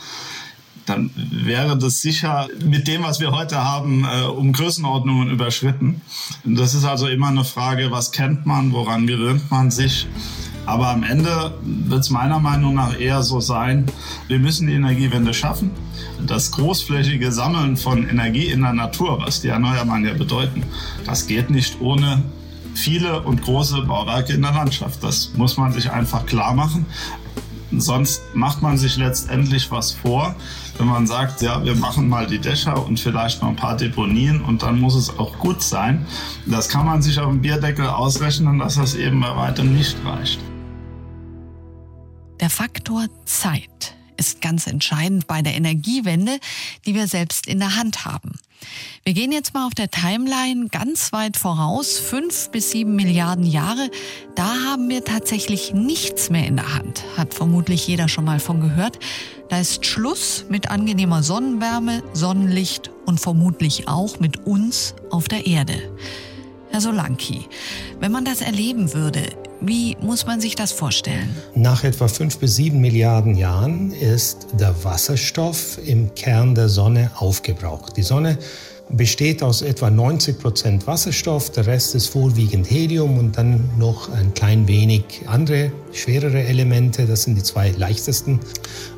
dann 0.86 1.10
wäre 1.16 1.78
das 1.78 2.02
sicher 2.02 2.48
mit 2.64 2.88
dem, 2.88 3.04
was 3.04 3.20
wir 3.20 3.32
heute 3.32 3.64
haben, 3.64 4.06
äh, 4.06 4.26
um 4.26 4.54
Größenordnungen 4.54 5.30
überschritten. 5.30 6.02
Das 6.44 6.74
ist 6.74 6.86
also 6.86 7.08
immer 7.08 7.30
eine 7.30 7.44
Frage, 7.44 7.92
was 7.92 8.12
kennt 8.12 8.46
man, 8.46 8.72
woran 8.72 9.08
gewöhnt 9.08 9.50
man 9.50 9.72
sich. 9.72 10.08
Aber 10.66 10.90
am 10.90 11.04
Ende 11.04 11.54
wird 11.64 12.02
es 12.02 12.10
meiner 12.10 12.40
Meinung 12.40 12.74
nach 12.74 13.00
eher 13.00 13.22
so 13.22 13.40
sein, 13.40 13.86
wir 14.28 14.40
müssen 14.40 14.68
die 14.68 14.74
Energiewende 14.74 15.34
schaffen. 15.34 15.72
Das 16.26 16.52
großflächige 16.52 17.32
Sammeln 17.32 17.78
von 17.78 18.08
Energie 18.10 18.48
in 18.48 18.62
der 18.62 18.74
Natur, 18.74 19.22
was 19.24 19.42
die 19.42 19.50
Erneuerbaren 19.50 20.06
ja 20.06 20.14
bedeuten, 20.14 20.64
das 21.06 21.28
geht 21.28 21.52
nicht 21.52 21.80
ohne 21.82 22.24
viele 22.76 23.22
und 23.22 23.42
große 23.42 23.82
Bauwerke 23.84 24.34
in 24.34 24.42
der 24.42 24.52
Landschaft. 24.52 25.04
Das 25.04 25.32
muss 25.36 25.58
man 25.58 25.72
sich 25.72 25.92
einfach 25.92 26.26
klar 26.26 26.54
machen. 26.54 26.86
Sonst 27.72 28.22
macht 28.34 28.62
man 28.62 28.78
sich 28.78 28.96
letztendlich 28.98 29.72
was 29.72 29.92
vor, 29.92 30.36
wenn 30.78 30.88
man 30.88 31.08
sagt, 31.08 31.42
ja, 31.42 31.64
wir 31.64 31.76
machen 31.76 32.08
mal 32.08 32.28
die 32.28 32.40
Dächer 32.40 32.86
und 32.86 33.00
vielleicht 33.00 33.42
noch 33.42 33.50
ein 33.50 33.56
paar 33.56 33.76
Deponien 33.76 34.42
und 34.42 34.64
dann 34.64 34.80
muss 34.80 34.96
es 34.96 35.18
auch 35.18 35.38
gut 35.40 35.62
sein. 35.62 36.06
Das 36.46 36.70
kann 36.70 36.86
man 36.86 37.02
sich 37.02 37.20
auf 37.20 37.30
dem 37.30 37.42
Bierdeckel 37.42 37.88
ausrechnen, 37.88 38.60
dass 38.60 38.76
das 38.76 38.96
eben 38.96 39.20
bei 39.20 39.36
weitem 39.36 39.74
nicht 39.74 39.98
reicht. 40.06 40.40
Der 42.40 42.50
Faktor 42.50 43.08
Zeit 43.26 43.96
ist 44.18 44.42
ganz 44.42 44.68
entscheidend 44.68 45.28
bei 45.28 45.42
der 45.42 45.56
Energiewende, 45.56 46.40
die 46.86 46.94
wir 46.94 47.08
selbst 47.08 47.48
in 47.48 47.60
der 47.60 47.76
Hand 47.76 48.06
haben. 48.06 48.32
Wir 49.04 49.14
gehen 49.14 49.32
jetzt 49.32 49.54
mal 49.54 49.68
auf 49.68 49.76
der 49.76 49.90
Timeline 49.90 50.68
ganz 50.70 51.14
weit 51.14 51.38
voraus, 51.38 51.98
fünf 52.00 52.50
bis 52.50 52.72
sieben 52.72 52.96
Milliarden 52.96 53.46
Jahre. 53.46 53.90
Da 54.36 54.56
haben 54.66 54.90
wir 54.90 55.04
tatsächlich 55.04 55.74
nichts 55.74 56.30
mehr 56.30 56.48
in 56.48 56.56
der 56.56 56.74
Hand, 56.74 57.04
hat 57.18 57.34
vermutlich 57.34 57.88
jeder 57.88 58.08
schon 58.08 58.26
mal 58.26 58.40
von 58.40 58.62
gehört. 58.62 59.00
Da 59.50 59.60
ist 59.60 59.86
Schluss 59.86 60.46
mit 60.50 60.72
angenehmer 60.72 61.22
Sonnenwärme, 61.22 62.04
Sonnenlicht 62.14 62.90
und 63.06 63.20
vermutlich 63.20 63.88
auch 63.88 64.20
mit 64.20 64.46
uns 64.46 64.96
auf 65.12 65.28
der 65.28 65.46
Erde. 65.46 65.96
Herr 66.76 66.82
Solanki, 66.82 67.48
wenn 68.02 68.12
man 68.12 68.26
das 68.26 68.42
erleben 68.42 68.94
würde, 68.94 69.22
wie 69.62 69.96
muss 70.02 70.26
man 70.26 70.42
sich 70.42 70.56
das 70.56 70.74
vorstellen? 70.74 71.34
Nach 71.54 71.86
etwa 71.86 72.10
fünf 72.10 72.38
bis 72.38 72.58
sieben 72.58 72.82
Milliarden 72.82 73.38
Jahren 73.38 73.94
ist 73.94 74.48
der 74.60 74.84
Wasserstoff 74.84 75.80
im 75.86 76.14
Kern 76.16 76.54
der 76.54 76.68
Sonne 76.68 77.12
aufgebraucht. 77.16 77.96
Die 77.96 78.04
Sonne 78.04 78.38
besteht 78.90 79.42
aus 79.42 79.62
etwa 79.62 79.90
90 79.90 80.38
Prozent 80.38 80.86
Wasserstoff, 80.86 81.50
der 81.50 81.66
Rest 81.66 81.96
ist 81.96 82.08
vorwiegend 82.08 82.70
Helium 82.70 83.20
und 83.20 83.38
dann 83.38 83.70
noch 83.80 84.12
ein 84.12 84.34
klein 84.34 84.68
wenig 84.68 85.06
andere, 85.28 85.72
schwerere 85.94 86.44
Elemente. 86.44 87.06
Das 87.06 87.24
sind 87.24 87.36
die 87.36 87.44
zwei 87.44 87.72
leichtesten. 87.72 88.42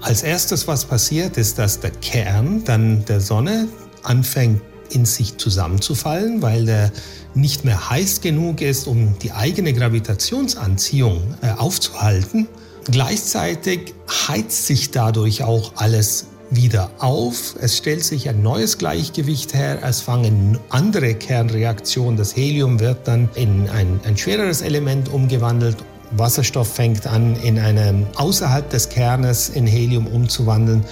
Als 0.01 0.23
erstes, 0.23 0.67
was 0.67 0.83
passiert, 0.83 1.37
ist, 1.37 1.59
dass 1.59 1.79
der 1.79 1.91
Kern 1.91 2.63
dann 2.63 3.05
der 3.05 3.21
Sonne 3.21 3.67
anfängt 4.01 4.63
in 4.91 5.06
sich 5.06 5.38
zusammenzufallen, 5.38 6.41
weil 6.41 6.65
der 6.65 6.91
nicht 7.34 7.65
mehr 7.65 7.89
heiß 7.89 8.21
genug 8.21 8.62
ist, 8.62 8.88
um 8.88 9.17
die 9.19 9.32
eigene 9.32 9.73
Gravitationsanziehung 9.73 11.21
äh, 11.41 11.52
aufzuhalten. 11.58 12.47
Gleichzeitig 12.89 13.93
heizt 14.28 14.65
sich 14.65 14.91
dadurch 14.91 15.43
auch 15.43 15.73
alles 15.76 16.28
wieder 16.50 16.89
auf. 17.00 17.56
Es 17.60 17.78
stellt 17.78 18.04
sich 18.04 18.30
ein 18.30 18.41
neues 18.41 18.78
Gleichgewicht 18.78 19.54
her. 19.54 19.80
Es 19.84 20.02
fangen 20.02 20.58
andere 20.69 21.13
Kernreaktionen. 21.13 22.17
Das 22.17 22.36
Helium 22.36 22.80
wird 22.80 23.08
dann 23.08 23.30
in 23.36 23.69
ein, 23.69 24.00
ein 24.06 24.17
schwereres 24.17 24.62
Element 24.62 25.10
umgewandelt. 25.10 25.78
Wasserstoff 26.12 26.73
fängt 26.73 27.06
an, 27.06 27.36
in 27.43 27.60
einem 27.60 28.08
außerhalb 28.15 28.69
des 28.69 28.88
Kernes 28.88 29.50
in 29.50 29.67
Helium 29.67 30.08
umzuwandeln. 30.08 30.86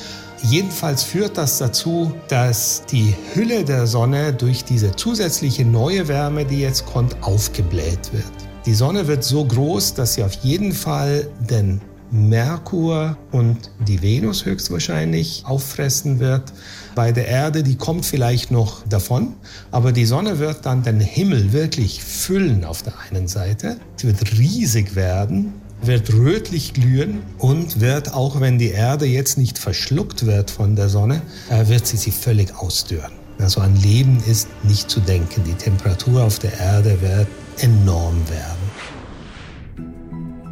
Jedenfalls 0.49 1.01
führt 1.01 1.37
das 1.37 1.57
dazu, 1.57 2.13
dass 2.27 2.83
die 2.91 3.15
Hülle 3.33 3.65
der 3.65 3.87
Sonne 3.87 4.31
durch 4.31 4.63
diese 4.63 4.95
zusätzliche 4.95 5.65
neue 5.65 6.07
Wärme, 6.07 6.45
die 6.45 6.59
jetzt 6.59 6.85
kommt, 6.85 7.15
aufgebläht 7.23 8.13
wird. 8.13 8.31
Die 8.67 8.75
Sonne 8.75 9.07
wird 9.07 9.23
so 9.23 9.43
groß, 9.43 9.95
dass 9.95 10.13
sie 10.13 10.23
auf 10.23 10.33
jeden 10.43 10.71
Fall 10.71 11.27
den 11.49 11.81
Merkur 12.11 13.17
und 13.31 13.71
die 13.87 14.03
Venus 14.03 14.45
höchstwahrscheinlich 14.45 15.43
auffressen 15.47 16.19
wird. 16.19 16.53
Bei 16.93 17.11
der 17.11 17.27
Erde, 17.27 17.63
die 17.63 17.75
kommt 17.75 18.05
vielleicht 18.05 18.51
noch 18.51 18.85
davon, 18.87 19.33
aber 19.71 19.91
die 19.91 20.05
Sonne 20.05 20.37
wird 20.37 20.67
dann 20.67 20.83
den 20.83 20.99
Himmel 20.99 21.53
wirklich 21.53 22.03
füllen 22.03 22.65
auf 22.65 22.83
der 22.83 22.93
einen 23.09 23.27
Seite. 23.27 23.77
Sie 23.95 24.05
wird 24.07 24.37
riesig 24.37 24.95
werden 24.95 25.53
wird 25.81 26.13
rötlich 26.13 26.73
glühen 26.73 27.23
und 27.37 27.79
wird, 27.79 28.13
auch 28.13 28.39
wenn 28.39 28.57
die 28.57 28.69
Erde 28.69 29.05
jetzt 29.05 29.37
nicht 29.37 29.57
verschluckt 29.57 30.25
wird 30.25 30.51
von 30.51 30.75
der 30.75 30.89
Sonne, 30.89 31.21
äh, 31.49 31.67
wird 31.67 31.85
sie 31.85 31.97
sie 31.97 32.11
völlig 32.11 32.55
ausdörren. 32.57 33.11
Also 33.39 33.61
an 33.61 33.75
Leben 33.75 34.23
ist 34.25 34.47
nicht 34.63 34.89
zu 34.89 34.99
denken. 34.99 35.43
Die 35.45 35.53
Temperatur 35.53 36.23
auf 36.23 36.39
der 36.39 36.57
Erde 36.57 36.97
wird 37.01 37.27
enorm 37.59 38.17
werden. 38.29 38.65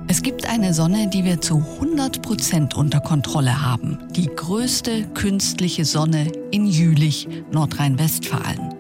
Es 0.10 0.22
gibt 0.22 0.48
eine 0.48 0.74
Sonne, 0.74 1.10
die 1.10 1.24
wir 1.24 1.42
zu 1.42 1.58
100 1.58 2.22
Prozent 2.22 2.76
unter 2.76 3.00
Kontrolle 3.00 3.62
haben. 3.62 4.00
Die 4.16 4.28
größte 4.28 5.08
künstliche 5.14 5.86
Sonne 5.86 6.32
in 6.52 6.68
Jülich, 6.68 7.28
Nordrhein-Westfalen. 7.52 8.73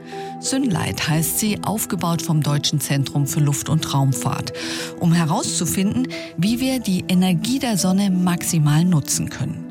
Synlight 0.43 1.08
heißt 1.08 1.39
sie, 1.39 1.63
aufgebaut 1.63 2.21
vom 2.21 2.43
Deutschen 2.43 2.82
Zentrum 2.82 3.27
für 3.27 3.39
Luft- 3.39 3.69
und 3.69 3.93
Raumfahrt, 3.93 4.51
um 4.99 5.13
herauszufinden, 5.13 6.10
wie 6.38 6.60
wir 6.60 6.79
die 6.79 7.06
Energie 7.08 7.60
der 7.60 7.77
Sonne 7.77 8.12
maximal 8.12 8.84
nutzen 8.84 9.29
können. 9.29 9.63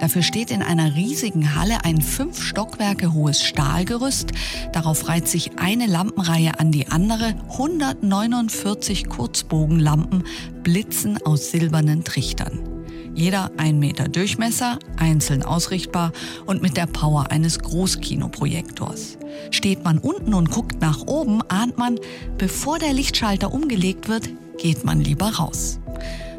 Dafür 0.00 0.22
steht 0.22 0.50
in 0.50 0.62
einer 0.62 0.96
riesigen 0.96 1.54
Halle 1.54 1.84
ein 1.84 2.00
fünf 2.00 2.42
Stockwerke 2.42 3.12
hohes 3.12 3.44
Stahlgerüst. 3.44 4.32
Darauf 4.72 5.08
reiht 5.08 5.28
sich 5.28 5.58
eine 5.58 5.86
Lampenreihe 5.86 6.58
an 6.58 6.72
die 6.72 6.88
andere. 6.88 7.34
149 7.50 9.08
Kurzbogenlampen 9.08 10.24
blitzen 10.62 11.18
aus 11.24 11.50
silbernen 11.50 12.04
Trichtern. 12.04 12.77
Jeder 13.18 13.50
ein 13.56 13.80
Meter 13.80 14.06
Durchmesser, 14.06 14.78
einzeln 14.96 15.42
ausrichtbar 15.42 16.12
und 16.46 16.62
mit 16.62 16.76
der 16.76 16.86
Power 16.86 17.32
eines 17.32 17.58
Großkinoprojektors. 17.58 19.18
Steht 19.50 19.82
man 19.82 19.98
unten 19.98 20.34
und 20.34 20.52
guckt 20.52 20.80
nach 20.80 21.00
oben, 21.08 21.42
ahnt 21.48 21.76
man, 21.78 21.98
bevor 22.38 22.78
der 22.78 22.92
Lichtschalter 22.92 23.52
umgelegt 23.52 24.08
wird, 24.08 24.28
geht 24.58 24.84
man 24.84 25.00
lieber 25.00 25.30
raus. 25.34 25.80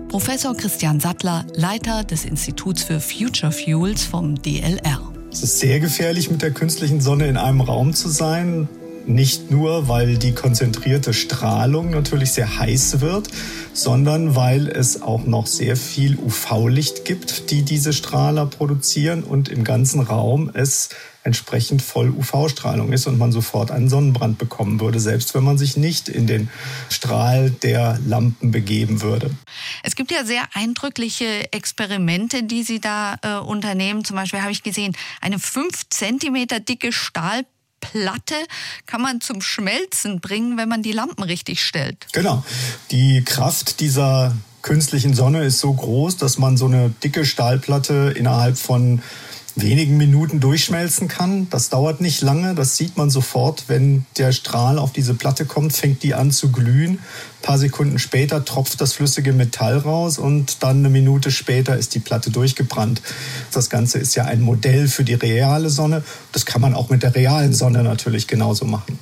Professor 0.08 0.56
Christian 0.56 1.02
Sattler, 1.02 1.46
Leiter 1.54 2.06
des 2.06 2.24
Instituts 2.24 2.82
für 2.82 3.02
Future 3.02 3.52
Fuels 3.52 4.06
vom 4.06 4.42
DLR. 4.42 5.02
Es 5.34 5.44
ist 5.44 5.60
sehr 5.60 5.82
gefährlich, 5.82 6.32
mit 6.32 6.42
der 6.42 6.52
künstlichen 6.52 7.02
Sonne 7.02 7.28
in 7.28 7.36
einem 7.36 7.60
Raum 7.60 7.94
zu 7.94 8.08
sein. 8.08 8.70
Nicht 9.10 9.50
nur, 9.50 9.88
weil 9.88 10.20
die 10.20 10.36
konzentrierte 10.36 11.16
Strahlung 11.16 11.90
natürlich 11.90 12.32
sehr 12.32 12.60
heiß 12.60 13.02
wird, 13.02 13.28
sondern 13.74 14.36
weil 14.36 14.68
es 14.68 15.02
auch 15.02 15.26
noch 15.26 15.48
sehr 15.48 15.76
viel 15.78 16.16
UV-Licht 16.16 17.06
gibt, 17.06 17.50
die 17.50 17.64
diese 17.64 17.92
Strahler 17.92 18.46
produzieren 18.46 19.24
und 19.24 19.50
im 19.50 19.64
ganzen 19.64 20.02
Raum 20.02 20.52
es 20.54 20.90
entsprechend 21.24 21.82
voll 21.82 22.12
UV-Strahlung 22.12 22.94
ist 22.94 23.08
und 23.08 23.18
man 23.18 23.32
sofort 23.32 23.72
einen 23.72 23.90
Sonnenbrand 23.90 24.38
bekommen 24.38 24.80
würde, 24.80 25.00
selbst 25.00 25.34
wenn 25.34 25.44
man 25.44 25.58
sich 25.58 25.76
nicht 25.76 26.08
in 26.08 26.28
den 26.28 26.48
Strahl 26.92 27.50
der 27.50 28.00
Lampen 28.06 28.52
begeben 28.52 29.02
würde. 29.02 29.32
Es 29.82 29.96
gibt 29.96 30.12
ja 30.12 30.24
sehr 30.24 30.44
eindrückliche 30.54 31.52
Experimente, 31.52 32.44
die 32.44 32.62
Sie 32.62 32.80
da 32.80 33.16
äh, 33.24 33.40
unternehmen. 33.40 34.06
Zum 34.06 34.18
Beispiel 34.18 34.42
habe 34.42 34.52
ich 34.52 34.62
gesehen, 34.62 34.96
eine 35.20 35.40
fünf 35.40 35.90
Zentimeter 35.90 36.60
dicke 36.60 36.92
Stahlplatte 37.80 38.36
kann 38.86 39.02
man 39.02 39.22
zum 39.22 39.42
Schmelzen 39.42 40.20
bringen, 40.20 40.58
wenn 40.58 40.70
man 40.70 40.84
die 40.84 40.92
Lampen 40.92 41.24
richtig 41.24 41.64
stellt. 41.64 42.08
Genau. 42.12 42.44
Die 42.92 43.24
Kraft 43.24 43.80
dieser 43.80 44.36
künstlichen 44.62 45.14
Sonne 45.14 45.44
ist 45.44 45.60
so 45.60 45.74
groß, 45.74 46.18
dass 46.18 46.38
man 46.38 46.58
so 46.58 46.66
eine 46.66 46.90
dicke 47.04 47.26
Stahlplatte 47.26 48.14
innerhalb 48.16 48.58
von 48.58 49.02
wenigen 49.62 49.98
Minuten 49.98 50.40
durchschmelzen 50.40 51.08
kann. 51.08 51.48
Das 51.50 51.70
dauert 51.70 52.02
nicht 52.02 52.22
lange, 52.22 52.56
das 52.56 52.78
sieht 52.78 52.98
man 52.98 53.10
sofort. 53.10 53.66
Wenn 53.68 54.06
der 54.18 54.32
Strahl 54.32 54.78
auf 54.78 54.92
diese 54.92 55.14
Platte 55.14 55.46
kommt, 55.46 55.74
fängt 55.74 56.04
die 56.04 56.14
an 56.14 56.32
zu 56.32 56.52
glühen. 56.52 56.94
Ein 56.94 57.42
paar 57.42 57.58
Sekunden 57.58 58.00
später 58.00 58.46
tropft 58.46 58.82
das 58.82 58.94
flüssige 58.94 59.34
Metall 59.34 59.78
raus 59.78 60.18
und 60.18 60.64
dann 60.64 60.80
eine 60.80 60.90
Minute 60.90 61.32
später 61.32 61.78
ist 61.78 61.96
die 61.96 62.00
Platte 62.00 62.32
durchgebrannt. 62.32 63.02
Das 63.52 63.70
Ganze 63.70 64.00
ist 64.00 64.16
ja 64.16 64.26
ein 64.26 64.42
Modell 64.42 64.88
für 64.88 65.04
die 65.04 65.14
reale 65.14 65.70
Sonne. 65.70 66.04
Das 66.32 66.46
kann 66.46 66.62
man 66.62 66.74
auch 66.74 66.90
mit 66.90 67.04
der 67.04 67.16
realen 67.16 67.54
Sonne 67.54 67.84
natürlich 67.84 68.28
genauso 68.28 68.66
machen. 68.66 69.00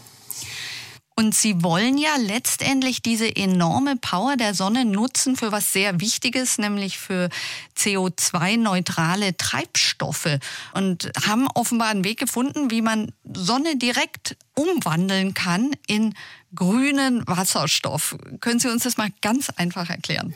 Und 1.19 1.33
sie 1.33 1.63
wollen 1.63 1.97
ja 1.97 2.15
letztendlich 2.19 3.01
diese 3.01 3.35
enorme 3.35 3.95
Power 3.95 4.37
der 4.37 4.53
Sonne 4.53 4.85
nutzen 4.85 5.35
für 5.35 5.51
was 5.51 5.73
sehr 5.73 5.99
Wichtiges, 5.99 6.59
nämlich 6.59 6.99
für 6.99 7.29
CO2-neutrale 7.75 9.35
Treibstoffe. 9.35 10.37
Und 10.75 11.11
haben 11.25 11.47
offenbar 11.55 11.87
einen 11.87 12.03
Weg 12.03 12.19
gefunden, 12.19 12.69
wie 12.69 12.83
man 12.83 13.11
Sonne 13.33 13.77
direkt 13.77 14.37
umwandeln 14.53 15.33
kann 15.33 15.71
in 15.87 16.13
grünen 16.53 17.27
Wasserstoff. 17.27 18.15
Können 18.39 18.59
Sie 18.59 18.69
uns 18.69 18.83
das 18.83 18.97
mal 18.97 19.09
ganz 19.23 19.49
einfach 19.49 19.89
erklären? 19.89 20.35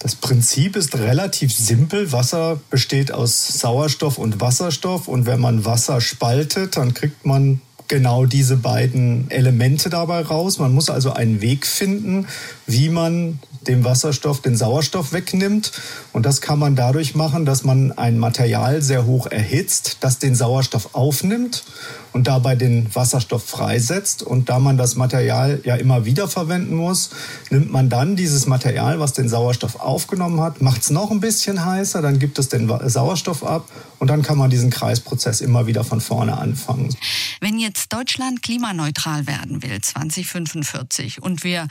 Das 0.00 0.16
Prinzip 0.16 0.74
ist 0.74 0.96
relativ 0.96 1.54
simpel. 1.54 2.10
Wasser 2.10 2.60
besteht 2.68 3.12
aus 3.12 3.46
Sauerstoff 3.60 4.18
und 4.18 4.40
Wasserstoff. 4.40 5.06
Und 5.06 5.26
wenn 5.26 5.40
man 5.40 5.64
Wasser 5.64 6.00
spaltet, 6.00 6.76
dann 6.76 6.94
kriegt 6.94 7.24
man 7.24 7.60
genau 7.88 8.26
diese 8.26 8.56
beiden 8.56 9.30
Elemente 9.30 9.90
dabei 9.90 10.22
raus. 10.22 10.58
Man 10.58 10.72
muss 10.72 10.90
also 10.90 11.12
einen 11.12 11.40
Weg 11.40 11.66
finden, 11.66 12.26
wie 12.66 12.88
man 12.88 13.38
dem 13.68 13.84
Wasserstoff 13.84 14.40
den 14.40 14.56
Sauerstoff 14.56 15.12
wegnimmt. 15.12 15.72
Und 16.12 16.26
das 16.26 16.40
kann 16.40 16.58
man 16.58 16.76
dadurch 16.76 17.14
machen, 17.14 17.44
dass 17.44 17.64
man 17.64 17.92
ein 17.92 18.18
Material 18.18 18.82
sehr 18.82 19.06
hoch 19.06 19.26
erhitzt, 19.26 19.98
das 20.00 20.18
den 20.18 20.34
Sauerstoff 20.34 20.94
aufnimmt 20.94 21.64
und 22.12 22.26
dabei 22.26 22.56
den 22.56 22.94
Wasserstoff 22.94 23.44
freisetzt. 23.44 24.22
Und 24.22 24.48
da 24.48 24.58
man 24.58 24.76
das 24.78 24.96
Material 24.96 25.60
ja 25.64 25.76
immer 25.76 26.04
wieder 26.04 26.28
verwenden 26.28 26.76
muss, 26.76 27.10
nimmt 27.50 27.70
man 27.70 27.88
dann 27.88 28.16
dieses 28.16 28.46
Material, 28.46 29.00
was 29.00 29.12
den 29.12 29.28
Sauerstoff 29.28 29.80
aufgenommen 29.80 30.40
hat, 30.40 30.62
macht 30.62 30.82
es 30.82 30.90
noch 30.90 31.10
ein 31.10 31.20
bisschen 31.20 31.64
heißer, 31.64 32.00
dann 32.00 32.18
gibt 32.18 32.38
es 32.38 32.48
den 32.48 32.70
Sauerstoff 32.88 33.44
ab 33.44 33.68
und 33.98 34.08
dann 34.08 34.22
kann 34.22 34.38
man 34.38 34.50
diesen 34.50 34.70
Kreisprozess 34.70 35.40
immer 35.40 35.66
wieder 35.66 35.84
von 35.84 36.00
vorne 36.00 36.38
anfangen. 36.38 36.94
Wenn 37.40 37.58
jetzt 37.58 37.92
Deutschland 37.92 38.42
klimaneutral 38.42 39.26
werden 39.26 39.62
will, 39.62 39.80
2045, 39.80 41.22
und 41.22 41.44
wir 41.44 41.66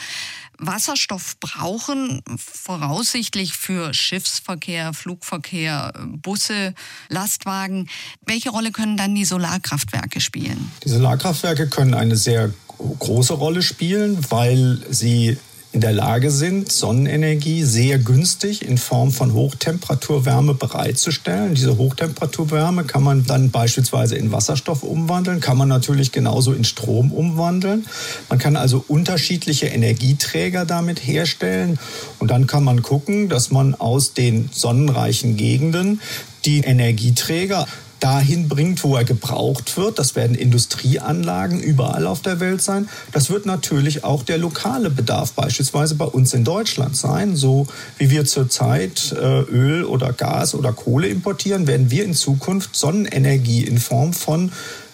Wasserstoff 0.60 1.39
brauchen, 1.39 2.22
voraussichtlich 2.38 3.54
für 3.54 3.94
Schiffsverkehr, 3.94 4.94
Flugverkehr, 4.94 5.94
Busse, 6.22 6.74
Lastwagen. 7.10 7.89
Welche 8.26 8.50
Rolle 8.50 8.72
können 8.72 8.98
dann 8.98 9.15
die 9.15 9.26
Solarkraftwerke 9.26 10.22
spielen? 10.22 10.72
Die 10.84 10.89
Solarkraftwerke 10.89 11.68
können 11.68 11.94
eine 11.94 12.15
sehr 12.15 12.54
große 12.78 13.34
Rolle 13.34 13.62
spielen, 13.62 14.26
weil 14.30 14.82
sie 14.89 15.38
in 15.75 15.81
der 15.81 15.91
Lage 15.91 16.31
sind, 16.31 16.71
Sonnenenergie 16.71 17.63
sehr 17.63 17.99
günstig 17.99 18.65
in 18.65 18.77
Form 18.77 19.11
von 19.11 19.33
Hochtemperaturwärme 19.33 20.53
bereitzustellen. 20.53 21.53
Diese 21.53 21.77
Hochtemperaturwärme 21.77 22.85
kann 22.85 23.03
man 23.03 23.25
dann 23.25 23.51
beispielsweise 23.51 24.15
in 24.15 24.31
Wasserstoff 24.31 24.83
umwandeln, 24.83 25.41
kann 25.41 25.57
man 25.57 25.67
natürlich 25.67 26.13
genauso 26.13 26.53
in 26.53 26.63
Strom 26.63 27.11
umwandeln. 27.11 27.85
Man 28.29 28.39
kann 28.39 28.55
also 28.55 28.85
unterschiedliche 28.88 29.65
Energieträger 29.65 30.63
damit 30.63 31.05
herstellen 31.05 31.77
und 32.19 32.31
dann 32.31 32.47
kann 32.47 32.63
man 32.63 32.81
gucken, 32.81 33.27
dass 33.27 33.51
man 33.51 33.75
aus 33.75 34.13
den 34.13 34.49
sonnenreichen 34.53 35.35
Gegenden 35.35 35.99
die 36.45 36.61
Energieträger 36.61 37.67
dahin 37.99 38.47
bringt, 38.47 38.84
wo 38.84 38.95
er 38.95 39.03
gebraucht 39.03 39.77
wird. 39.77 39.99
Das 39.99 40.15
werden 40.15 40.36
Industrieanlagen 40.36 41.60
überall 41.60 42.08
auf 42.08 42.21
der 42.21 42.39
Welt 42.39 42.62
sein. 42.62 42.89
Das 43.12 43.29
wird 43.29 43.45
natürlich 43.45 44.03
auch 44.03 44.23
der 44.23 44.38
lokale 44.38 44.89
Bedarf 44.89 45.34
beispielsweise 45.34 45.95
bei 45.95 46.05
uns 46.05 46.34
in 46.34 46.43
Deutschland 46.43 46.95
sein. 46.95 47.36
So 47.36 47.67
wie 47.97 48.10
wir 48.10 48.25
zurzeit 48.25 49.12
äh, 49.13 49.41
Öl 49.41 49.86
oder 49.86 50.13
Gas 50.13 50.55
oder 50.55 50.73
Kohle 50.73 51.08
importieren, 51.08 51.67
werden 51.67 51.91
wir 51.91 52.03
in 52.03 52.13
Zukunft 52.13 52.75
Sonnenenergie 52.75 53.63
in 53.63 53.77
Form 53.77 54.13
von 54.13 54.51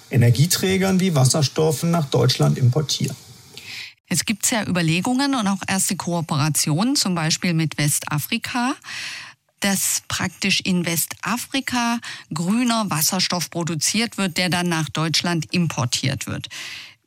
Energieträgern 0.09 0.99
wie 0.99 1.15
Wasserstoffen 1.15 1.91
nach 1.91 2.05
Deutschland 2.05 2.57
importieren. 2.57 3.15
Es 4.07 4.25
gibt 4.25 4.51
ja 4.51 4.67
Überlegungen 4.67 5.35
und 5.35 5.47
auch 5.47 5.61
erste 5.69 5.95
Kooperationen, 5.95 6.97
zum 6.97 7.15
Beispiel 7.15 7.53
mit 7.53 7.77
Westafrika 7.77 8.73
dass 9.61 10.03
praktisch 10.07 10.61
in 10.61 10.85
Westafrika 10.85 11.99
grüner 12.33 12.85
Wasserstoff 12.89 13.49
produziert 13.49 14.17
wird, 14.17 14.37
der 14.37 14.49
dann 14.49 14.69
nach 14.69 14.89
Deutschland 14.89 15.45
importiert 15.53 16.27
wird. 16.27 16.49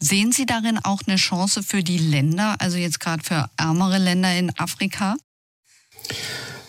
Sehen 0.00 0.32
Sie 0.32 0.46
darin 0.46 0.78
auch 0.78 1.00
eine 1.06 1.16
Chance 1.16 1.62
für 1.62 1.82
die 1.82 1.98
Länder, 1.98 2.56
also 2.58 2.76
jetzt 2.76 3.00
gerade 3.00 3.22
für 3.22 3.48
ärmere 3.56 3.98
Länder 3.98 4.36
in 4.36 4.56
Afrika? 4.58 5.16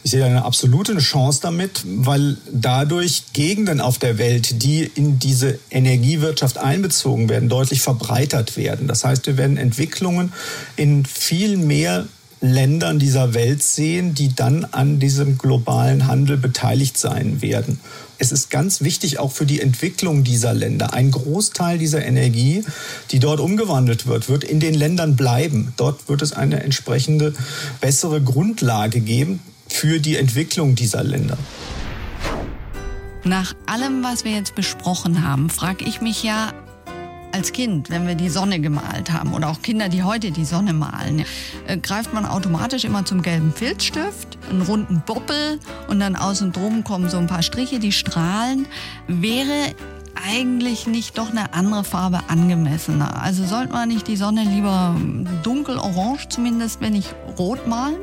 Ich 0.06 0.12
sehe 0.12 0.24
eine 0.24 0.46
absolute 0.46 0.96
Chance 1.00 1.40
damit, 1.42 1.82
weil 1.84 2.38
dadurch 2.52 3.24
Gegenden 3.34 3.82
auf 3.82 3.98
der 3.98 4.20
Welt, 4.20 4.62
die 4.62 4.84
in 4.84 5.18
diese 5.18 5.58
Energiewirtschaft 5.72 6.60
einbezogen 6.60 7.28
werden, 7.28 7.50
deutlich 7.50 7.82
verbreitert 7.82 8.56
werden. 8.56 8.88
Das 8.88 9.04
heißt, 9.04 9.26
wir 9.26 9.36
werden 9.38 9.58
Entwicklungen 9.58 10.32
in 10.76 11.06
viel 11.06 11.58
mehr 11.58 12.08
Ländern 12.46 13.00
dieser 13.00 13.34
Welt 13.34 13.62
sehen, 13.64 14.14
die 14.14 14.34
dann 14.36 14.66
an 14.66 15.00
diesem 15.00 15.38
globalen 15.38 16.08
Handel 16.08 16.38
beteiligt 16.38 16.98
sein 16.98 17.42
werden. 17.42 17.80
Es 18.18 18.32
ist 18.32 18.50
ganz 18.50 18.82
wichtig 18.82 19.20
auch 19.20 19.32
für 19.32 19.46
die 19.46 19.60
Entwicklung 19.60 20.24
dieser 20.24 20.54
Länder. 20.54 20.94
Ein 20.94 21.12
Großteil 21.12 21.78
dieser 21.78 22.06
Energie, 22.06 22.64
die 23.12 23.20
dort 23.20 23.40
umgewandelt 23.40 24.08
wird, 24.08 24.30
wird 24.30 24.44
in 24.44 24.60
den 24.60 24.74
Ländern 24.74 25.16
bleiben. 25.16 25.74
Dort 25.78 26.08
wird 26.08 26.22
es 26.22 26.34
eine 26.34 26.64
entsprechende 26.64 27.34
bessere 27.82 28.22
Grundlage 28.22 29.02
geben 29.02 29.42
für 29.68 30.00
die 30.00 30.16
Entwicklung 30.16 30.76
dieser 30.76 31.04
Länder. 31.04 31.38
Nach 33.24 33.54
allem, 33.66 34.04
was 34.04 34.24
wir 34.24 34.32
jetzt 34.32 34.56
besprochen 34.56 35.24
haben, 35.28 35.50
frage 35.50 35.84
ich 35.84 36.00
mich 36.00 36.24
ja, 36.24 36.54
als 37.36 37.52
Kind, 37.52 37.90
wenn 37.90 38.08
wir 38.08 38.16
die 38.16 38.30
Sonne 38.30 38.62
gemalt 38.62 39.12
haben 39.12 39.34
oder 39.34 39.50
auch 39.50 39.62
Kinder, 39.62 39.90
die 39.90 40.04
heute 40.04 40.32
die 40.32 40.46
Sonne 40.46 40.72
malen, 40.72 41.26
äh, 41.68 41.78
greift 41.78 42.14
man 42.14 42.26
automatisch 42.26 42.86
immer 42.86 43.04
zum 43.04 43.22
gelben 43.22 43.52
Filzstift, 43.52 44.38
einen 44.50 44.62
runden 44.62 45.04
Boppel 45.06 45.60
und 45.90 46.00
dann 46.00 46.16
außen 46.16 46.54
drum 46.54 46.86
kommen 46.86 47.10
so 47.10 47.18
ein 47.18 47.28
paar 47.28 47.42
Striche, 47.42 47.80
die 47.80 47.92
strahlen. 47.92 48.68
Wäre 49.08 49.76
eigentlich 50.16 50.88
nicht 50.88 51.18
doch 51.18 51.30
eine 51.30 51.54
andere 51.54 51.84
Farbe 51.84 52.22
angemessener? 52.30 53.22
Also 53.22 53.44
sollte 53.44 53.74
man 53.74 53.90
nicht 53.90 54.08
die 54.08 54.16
Sonne 54.16 54.46
lieber 54.46 54.96
dunkel-orange 55.44 56.30
zumindest, 56.30 56.80
wenn 56.80 56.94
nicht 56.94 57.14
rot 57.38 57.68
malen? 57.68 57.98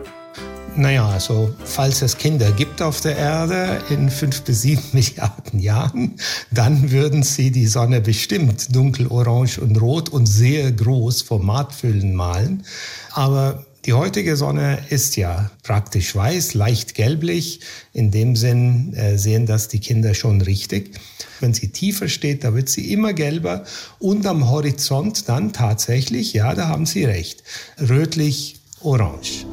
Naja, 0.75 1.07
also 1.07 1.55
falls 1.65 2.01
es 2.01 2.17
Kinder 2.17 2.51
gibt 2.51 2.81
auf 2.81 3.03
der 3.03 3.17
Erde 3.17 3.83
in 3.91 4.09
fünf 4.09 4.41
bis 4.43 4.63
sieben 4.63 4.83
Milliarden 4.93 5.61
Jahren, 5.61 6.17
dann 6.51 6.91
würden 6.91 7.23
sie 7.23 7.51
die 7.51 7.67
Sonne 7.67 8.01
bestimmt 8.01 8.75
dunkel, 8.75 9.07
orange 9.09 9.59
und 9.59 9.81
rot 9.81 10.09
und 10.09 10.27
sehr 10.27 10.73
groß 10.73 11.23
formatfüllend 11.23 12.15
malen. 12.15 12.65
Aber 13.13 13.67
die 13.85 13.93
heutige 13.93 14.37
Sonne 14.37 14.79
ist 14.89 15.17
ja 15.17 15.51
praktisch 15.63 16.17
weiß, 16.17 16.55
leicht 16.55 16.95
gelblich. 16.95 17.61
In 17.93 18.11
dem 18.11 18.35
Sinn 18.35 18.95
äh, 18.95 19.19
sehen 19.19 19.45
das 19.45 19.69
die 19.69 19.81
Kinder 19.81 20.15
schon 20.15 20.41
richtig. 20.41 20.99
Wenn 21.41 21.53
sie 21.53 21.69
tiefer 21.69 22.09
steht, 22.09 22.45
da 22.45 22.55
wird 22.55 22.71
sie 22.71 22.93
immer 22.93 23.13
gelber 23.13 23.65
und 23.99 24.25
am 24.25 24.49
Horizont 24.49 25.29
dann 25.29 25.53
tatsächlich, 25.53 26.33
ja, 26.33 26.55
da 26.55 26.69
haben 26.69 26.87
Sie 26.87 27.05
recht, 27.05 27.43
rötlich-orange. 27.79 29.47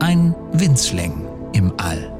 Ein 0.00 0.34
Winzling 0.52 1.24
im 1.52 1.72
All. 1.76 2.12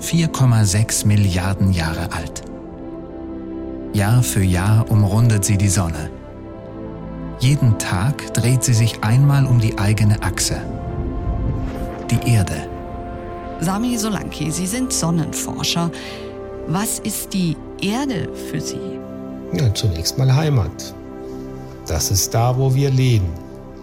4,6 0.00 1.06
Milliarden 1.06 1.72
Jahre 1.72 2.12
alt. 2.12 2.42
Jahr 3.92 4.22
für 4.22 4.42
Jahr 4.42 4.88
umrundet 4.90 5.44
sie 5.44 5.58
die 5.58 5.68
Sonne. 5.68 6.10
Jeden 7.40 7.76
Tag 7.78 8.32
dreht 8.34 8.62
sie 8.62 8.74
sich 8.74 9.02
einmal 9.02 9.46
um 9.46 9.58
die 9.58 9.78
eigene 9.78 10.22
Achse. 10.22 10.62
Die 12.08 12.30
Erde. 12.30 12.68
Sami 13.60 13.98
Solanki, 13.98 14.50
Sie 14.50 14.66
sind 14.66 14.92
Sonnenforscher. 14.92 15.90
Was 16.68 17.00
ist 17.00 17.34
die 17.34 17.56
Erde 17.82 18.28
für 18.50 18.60
Sie? 18.60 19.00
Ja, 19.52 19.74
zunächst 19.74 20.16
mal 20.18 20.34
Heimat. 20.34 20.94
Das 21.88 22.10
ist 22.10 22.32
da, 22.32 22.56
wo 22.56 22.72
wir 22.74 22.90
leben. 22.90 23.28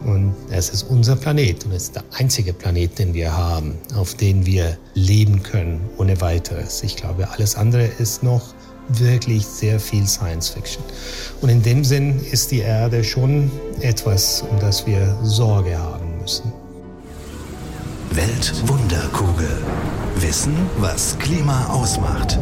Und 0.06 0.34
es 0.50 0.70
ist 0.70 0.84
unser 0.84 1.16
Planet 1.16 1.66
und 1.66 1.72
es 1.72 1.84
ist 1.84 1.96
der 1.96 2.04
einzige 2.18 2.54
Planet, 2.54 2.98
den 3.00 3.14
wir 3.14 3.36
haben, 3.36 3.76
auf 3.96 4.14
dem 4.16 4.46
wir 4.46 4.78
leben 4.94 5.44
können 5.44 5.82
ohne 5.98 6.20
weiteres. 6.22 6.84
Ich 6.84 6.96
glaube, 6.96 7.30
alles 7.30 7.56
andere 7.56 7.86
ist 7.86 8.24
noch 8.24 8.54
wirklich 8.90 9.46
sehr 9.46 9.80
viel 9.80 10.08
Science 10.08 10.50
Fiction. 10.50 10.84
Und 11.42 11.50
in 11.50 11.62
dem 11.62 11.84
Sinn 11.84 12.20
ist 12.32 12.52
die 12.52 12.60
Erde 12.60 13.04
schon 13.04 13.52
etwas, 13.82 14.44
um 14.50 14.60
das 14.60 14.86
wir 14.86 15.18
Sorge 15.24 15.78
haben 15.78 16.22
müssen. 16.22 16.52
Weltwunderkugel. 18.12 19.58
Wissen, 20.16 20.56
was 20.80 21.18
Klima 21.20 21.68
ausmacht. 21.68 22.40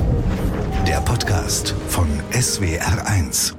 Der 0.87 1.01
Podcast 1.01 1.75
von 1.89 2.07
SWR1. 2.31 3.55